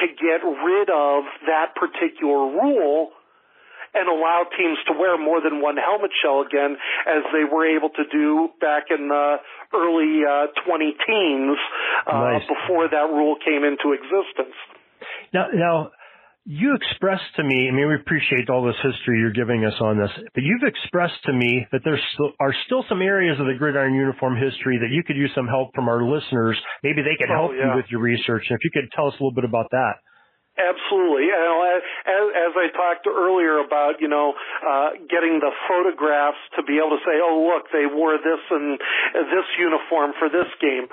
[0.01, 3.13] to get rid of that particular rule
[3.95, 7.91] and allow teams to wear more than one helmet shell again, as they were able
[7.91, 9.41] to do back in the
[9.73, 11.59] early uh, 20 teens
[12.09, 12.47] uh, Nice.
[12.49, 14.57] before that rule came into existence.
[15.33, 15.91] Now, now,
[16.45, 19.97] you expressed to me, I mean, we appreciate all this history you're giving us on
[19.97, 21.99] this, but you've expressed to me that there
[22.41, 25.73] are still some areas of the gridiron uniform history that you could use some help
[25.75, 26.57] from our listeners.
[26.83, 27.73] Maybe they could Oh, help yeah.
[27.73, 28.45] you with your research.
[28.51, 30.05] And if you could tell us a little bit about that.
[30.55, 31.27] Absolutely.
[31.27, 36.63] You know, as, as I talked earlier about, you know, uh, getting the photographs to
[36.63, 38.79] be able to say, oh, look, they wore this and
[39.33, 40.87] this uniform for this game.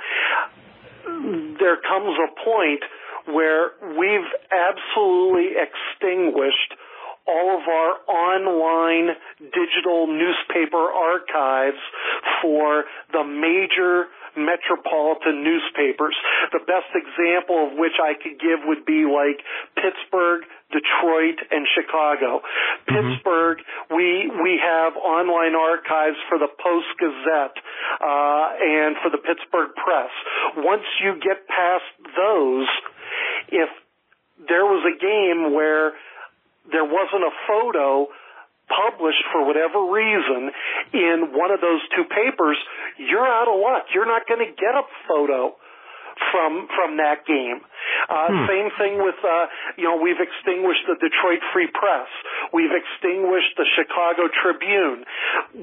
[1.59, 2.81] There comes a point
[3.27, 6.73] where we've absolutely extinguished
[7.27, 11.77] all of our online digital newspaper archives
[12.41, 16.15] for the major metropolitan newspapers.
[16.51, 19.43] The best example of which I could give would be like
[19.75, 22.41] Pittsburgh, Detroit, and Chicago.
[22.87, 23.59] Pittsburgh,
[23.91, 27.59] we we have online archives for the Post Gazette
[27.99, 30.11] uh, and for the Pittsburgh Press.
[30.57, 32.67] Once you get past those,
[33.51, 33.69] if
[34.47, 35.93] there was a game where
[36.71, 38.07] there wasn't a photo
[38.71, 40.51] published for whatever reason
[40.93, 42.57] in one of those two papers,
[42.97, 43.91] you're out of luck.
[43.93, 45.55] You're not going to get a photo
[46.31, 47.59] from from that game.
[48.09, 49.45] Uh, Same thing with uh,
[49.77, 52.07] you know we've extinguished the Detroit Free Press.
[52.53, 55.03] We've extinguished the Chicago Tribune.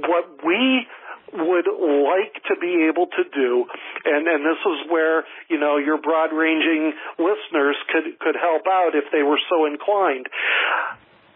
[0.05, 0.86] What we
[1.32, 3.66] would like to be able to do,
[4.04, 8.94] and, and this is where, you know, your broad ranging listeners could, could help out
[8.94, 10.26] if they were so inclined.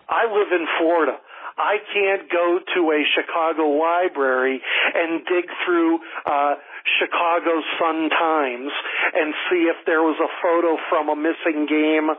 [0.08, 1.18] I live in Florida.
[1.56, 4.60] I can't go to a Chicago library
[4.94, 6.54] and dig through uh,
[6.98, 8.72] Chicago Sun Times
[9.14, 12.10] and see if there was a photo from a missing game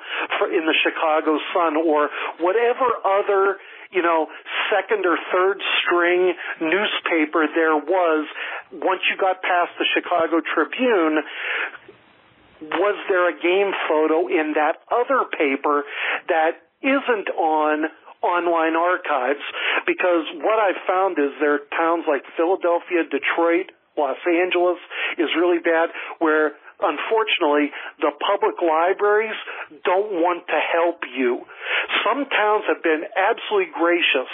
[0.51, 2.09] in the Chicago Sun or
[2.39, 3.57] whatever other
[3.93, 4.27] you know,
[4.73, 8.25] second or third string newspaper there was
[8.71, 11.21] once you got past the Chicago Tribune
[12.61, 15.83] was there a game photo in that other paper
[16.29, 17.91] that isn't on
[18.23, 19.43] online archives?
[19.85, 24.79] Because what I've found is there are towns like Philadelphia, Detroit, Los Angeles
[25.17, 25.89] is really bad
[26.19, 27.71] where unfortunately,
[28.03, 29.37] the public libraries
[29.87, 31.45] don't want to help you.
[32.03, 34.31] Some towns have been absolutely gracious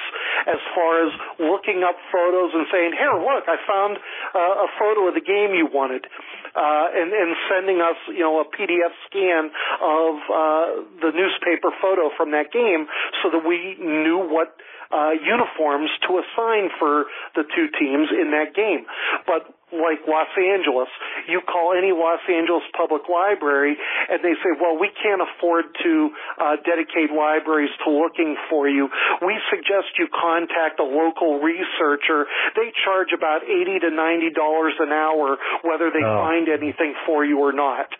[0.49, 3.97] as far as looking up photos and saying, here, look, I found
[4.33, 6.09] uh, a photo of the game you wanted.
[6.49, 9.53] Uh, and, and sending us, you know, a PDF scan
[9.85, 10.65] of uh,
[10.97, 12.89] the newspaper photo from that game
[13.21, 14.57] so that we knew what
[14.91, 18.85] uh, uniforms to assign for the two teams in that game.
[19.25, 20.89] But like Los Angeles,
[21.29, 23.77] you call any Los Angeles public library
[24.09, 26.09] and they say, well, we can't afford to
[26.41, 28.89] uh, dedicate libraries to looking for you.
[29.21, 32.25] We suggest you contact a local researcher.
[32.57, 36.25] They charge about 80 to $90 an hour whether they oh.
[36.25, 37.93] find anything for you or not.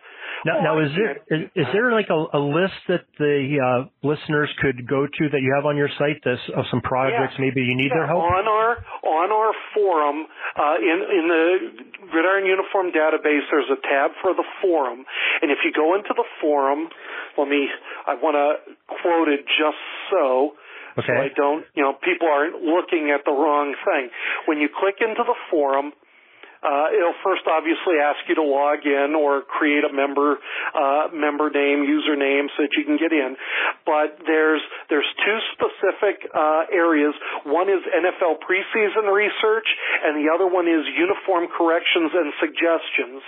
[0.46, 4.50] Now, now is there is, is there like a, a list that the uh, listeners
[4.62, 7.46] could go to that you have on your site this, of some projects yeah.
[7.46, 11.46] maybe you need yeah, their help on our on our forum uh, in in the
[12.12, 13.44] Gridiron Uniform database.
[13.52, 15.04] There's a tab for the forum,
[15.42, 16.88] and if you go into the forum,
[17.38, 17.68] let me
[18.08, 19.82] I want to quote it just
[20.12, 20.56] so.
[20.98, 21.06] Okay.
[21.06, 24.10] So I don't, you know, people aren't looking at the wrong thing.
[24.48, 25.94] When you click into the forum,
[26.60, 30.38] uh, it'll first obviously ask you to log in or create a member
[30.76, 33.40] uh, member name, username, so that you can get in.
[33.88, 37.16] But there's there's two specific uh, areas.
[37.48, 39.68] One is NFL preseason research,
[40.04, 43.24] and the other one is uniform corrections and suggestions.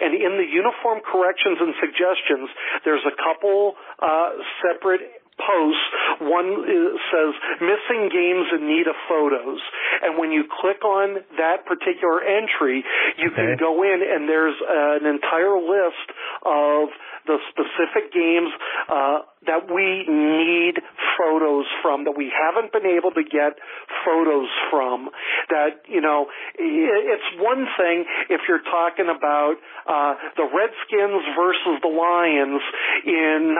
[0.00, 2.48] And in the uniform corrections and suggestions,
[2.86, 5.86] there's a couple uh, separate posts.
[6.20, 6.64] One
[7.08, 9.60] says missing games in need of photos.
[10.02, 12.84] And when you click on that particular entry,
[13.18, 13.36] you okay.
[13.36, 16.08] can go in and there's an entire list
[16.44, 16.88] of
[17.26, 18.50] the specific games
[18.88, 20.74] uh, that we need
[21.16, 23.56] photos from that we haven't been able to get
[24.04, 25.08] photos from.
[25.48, 26.26] That you know,
[26.58, 29.56] it's one thing if you're talking about
[29.88, 32.60] uh, the Redskins versus the Lions
[33.06, 33.56] in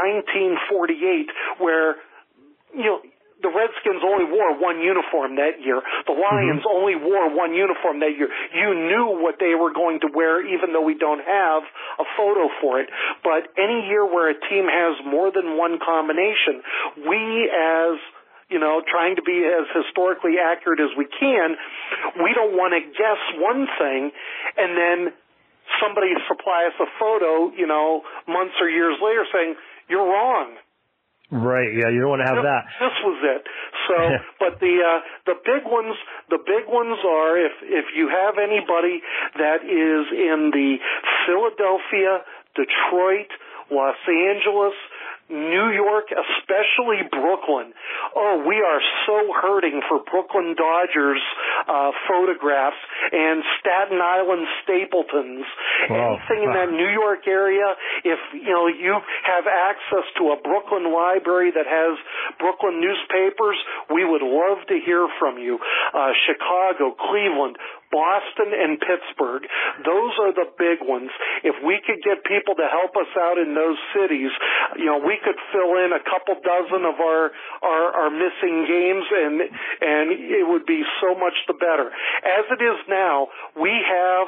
[0.60, 1.28] 1948,
[1.58, 1.96] where
[2.76, 3.00] you know
[3.42, 5.80] the Redskins only wore one uniform that year.
[6.06, 6.76] The Lions mm-hmm.
[6.76, 8.28] only wore one uniform that year.
[8.52, 11.62] You knew what they were going to wear even though we don't have
[11.98, 12.88] a photo for it.
[13.24, 16.62] But any year where a team has more than one combination,
[17.08, 17.96] we as
[18.50, 21.54] you know, trying to be as historically accurate as we can,
[22.18, 24.10] we don't want to guess one thing
[24.58, 25.14] and then
[25.78, 29.54] somebody supply us a photo, you know, months or years later saying,
[29.88, 30.58] you're wrong.
[31.30, 31.70] Right.
[31.70, 32.66] Yeah, you don't want to have that.
[32.82, 33.42] This was it.
[33.86, 33.96] So,
[34.42, 34.98] but the uh,
[35.30, 35.94] the big ones,
[36.26, 38.98] the big ones are if if you have anybody
[39.38, 40.82] that is in the
[41.30, 42.26] Philadelphia,
[42.58, 43.30] Detroit,
[43.70, 44.74] Los Angeles,
[45.30, 47.72] New York, especially Brooklyn.
[48.16, 51.22] Oh, we are so hurting for Brooklyn Dodgers
[51.70, 55.46] uh, photographs and Staten Island Stapletons.
[55.88, 56.18] Wow.
[56.18, 60.90] Anything in that New York area, if you know you have access to a Brooklyn
[60.92, 61.94] library that has
[62.38, 63.56] Brooklyn newspapers,
[63.88, 65.58] we would love to hear from you.
[65.94, 67.56] Uh, Chicago, Cleveland,
[67.90, 69.44] Boston and Pittsburgh.
[69.84, 71.10] Those are the big ones.
[71.42, 74.30] If we could get people to help us out in those cities,
[74.78, 77.30] you know, we could fill in a couple dozen of our
[77.62, 79.34] our, our missing games, and
[79.82, 81.90] and it would be so much the better.
[82.24, 83.28] As it is now,
[83.58, 84.26] we have.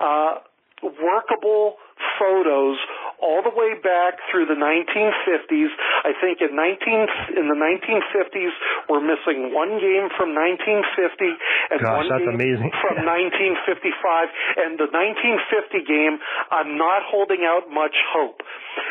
[0.00, 0.34] Uh,
[0.82, 1.76] workable
[2.18, 2.78] photos
[3.22, 5.70] all the way back through the 1950s.
[6.02, 8.54] I think in 19 in the 1950s
[8.90, 11.30] we're missing one game from 1950
[11.70, 12.70] and Gosh, one that's game amazing.
[12.82, 16.18] from 1955 and the 1950 game
[16.50, 18.42] I'm not holding out much hope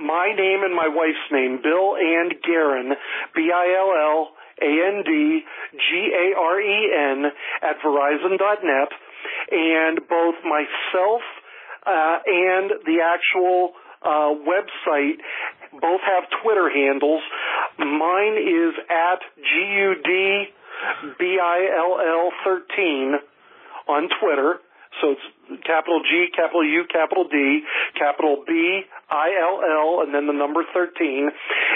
[0.01, 2.95] my name and my wife's name, Bill and Garen,
[3.35, 4.29] B I L L
[4.63, 5.41] A N D
[5.73, 7.25] G A R E N
[7.63, 8.91] at Verizon.net,
[9.51, 11.23] and both myself
[11.87, 13.73] uh, and the actual
[14.03, 15.19] uh, website
[15.73, 17.23] both have Twitter handles.
[17.79, 20.45] Mine is at G U D
[21.19, 23.15] B I L L 13
[23.89, 24.61] on Twitter.
[25.01, 27.63] So it's capital G, capital U, capital D,
[27.99, 31.31] capital B, I L L, and then the number 13.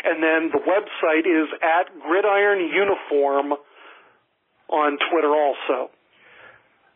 [0.05, 3.59] And then the website is at Gridiron Uniform
[4.69, 5.91] on Twitter also.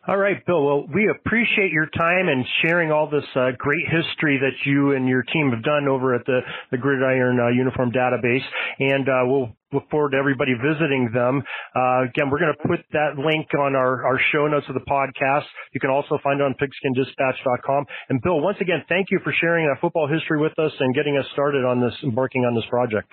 [0.07, 0.63] All right, Bill.
[0.63, 5.05] Well, we appreciate your time and sharing all this uh, great history that you and
[5.05, 6.39] your team have done over at the,
[6.71, 8.47] the Gridiron uh, Uniform Database.
[8.79, 11.43] And uh, we'll look forward to everybody visiting them.
[11.75, 14.87] Uh, again, we're going to put that link on our, our show notes of the
[14.87, 15.43] podcast.
[15.73, 17.85] You can also find it on pigskindispatch.com.
[18.07, 21.17] And Bill, once again, thank you for sharing that football history with us and getting
[21.17, 23.11] us started on this, embarking on this project.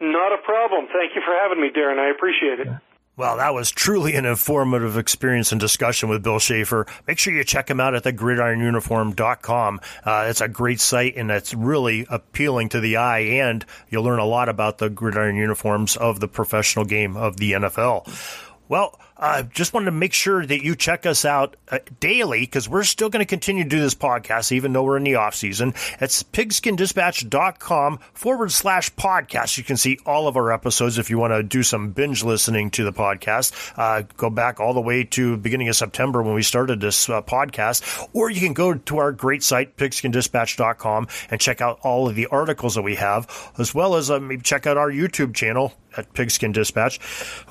[0.00, 0.88] Not a problem.
[0.96, 2.00] Thank you for having me, Darren.
[2.00, 2.72] I appreciate it.
[3.14, 6.86] Well, that was truly an informative experience and discussion with Bill Schaeffer.
[7.06, 9.80] Make sure you check him out at the gridironuniform.com.
[10.02, 14.18] Uh, it's a great site and it's really appealing to the eye and you'll learn
[14.18, 18.08] a lot about the gridiron uniforms of the professional game of the NFL.
[18.68, 22.68] Well, uh, just wanted to make sure that you check us out uh, daily because
[22.68, 25.36] we're still going to continue to do this podcast even though we're in the off
[25.36, 25.72] season.
[26.00, 29.56] It's pigskindispatch.com forward slash podcast.
[29.56, 32.72] You can see all of our episodes if you want to do some binge listening
[32.72, 33.52] to the podcast.
[33.76, 37.22] Uh, go back all the way to beginning of September when we started this uh,
[37.22, 42.16] podcast, or you can go to our great site, pigskindispatch.com and check out all of
[42.16, 46.12] the articles that we have, as well as maybe check out our YouTube channel at
[46.14, 46.98] Pigskin Dispatch.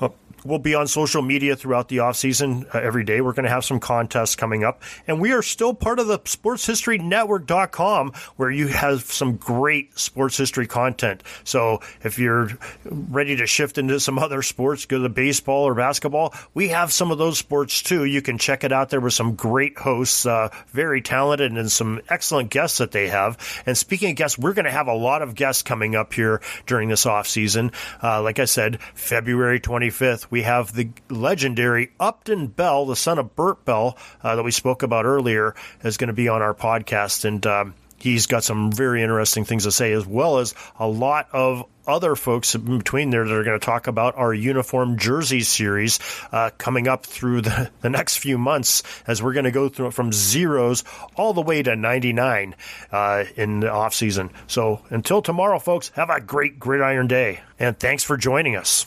[0.00, 0.08] Uh,
[0.44, 3.20] We'll be on social media throughout the off season uh, every day.
[3.20, 6.18] We're going to have some contests coming up, and we are still part of the
[6.18, 11.22] sportshistorynetwork.com where you have some great sports history content.
[11.44, 12.50] So if you're
[12.84, 17.10] ready to shift into some other sports, go to baseball or basketball, we have some
[17.10, 18.04] of those sports too.
[18.04, 22.00] You can check it out there with some great hosts, uh, very talented and some
[22.08, 23.38] excellent guests that they have.
[23.66, 26.40] And speaking of guests, we're going to have a lot of guests coming up here
[26.66, 27.72] during this off season.
[28.02, 33.36] Uh, like I said, February 25th, we have the legendary Upton Bell, the son of
[33.36, 35.54] Bert Bell, uh, that we spoke about earlier,
[35.84, 37.26] is going to be on our podcast.
[37.26, 41.28] And um, he's got some very interesting things to say, as well as a lot
[41.32, 45.42] of other folks in between there that are going to talk about our uniform jersey
[45.42, 45.98] series
[46.30, 49.88] uh, coming up through the, the next few months as we're going to go through
[49.88, 50.82] it from zeros
[51.14, 52.54] all the way to 99
[52.90, 54.30] uh, in the off season.
[54.46, 57.42] So until tomorrow, folks, have a great gridiron day.
[57.58, 58.86] And thanks for joining us.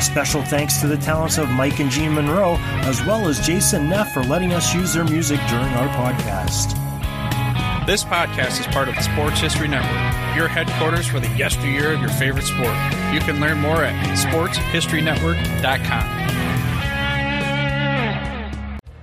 [0.00, 4.12] Special thanks to the talents of Mike and Gene Monroe, as well as Jason Neff
[4.12, 6.74] for letting us use their music during our podcast.
[7.84, 12.00] This podcast is part of the Sports History Network, your headquarters for the yesteryear of
[12.00, 12.74] your favorite sport.
[13.12, 16.28] You can learn more at sportshistorynetwork.com.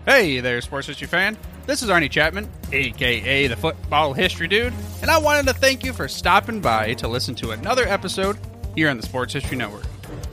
[0.05, 1.35] Hey there, sports history fan.
[1.65, 4.71] This is Arnie Chapman, aka the Football History Dude,
[5.01, 8.37] and I wanted to thank you for stopping by to listen to another episode
[8.75, 9.83] here on the Sports History Network.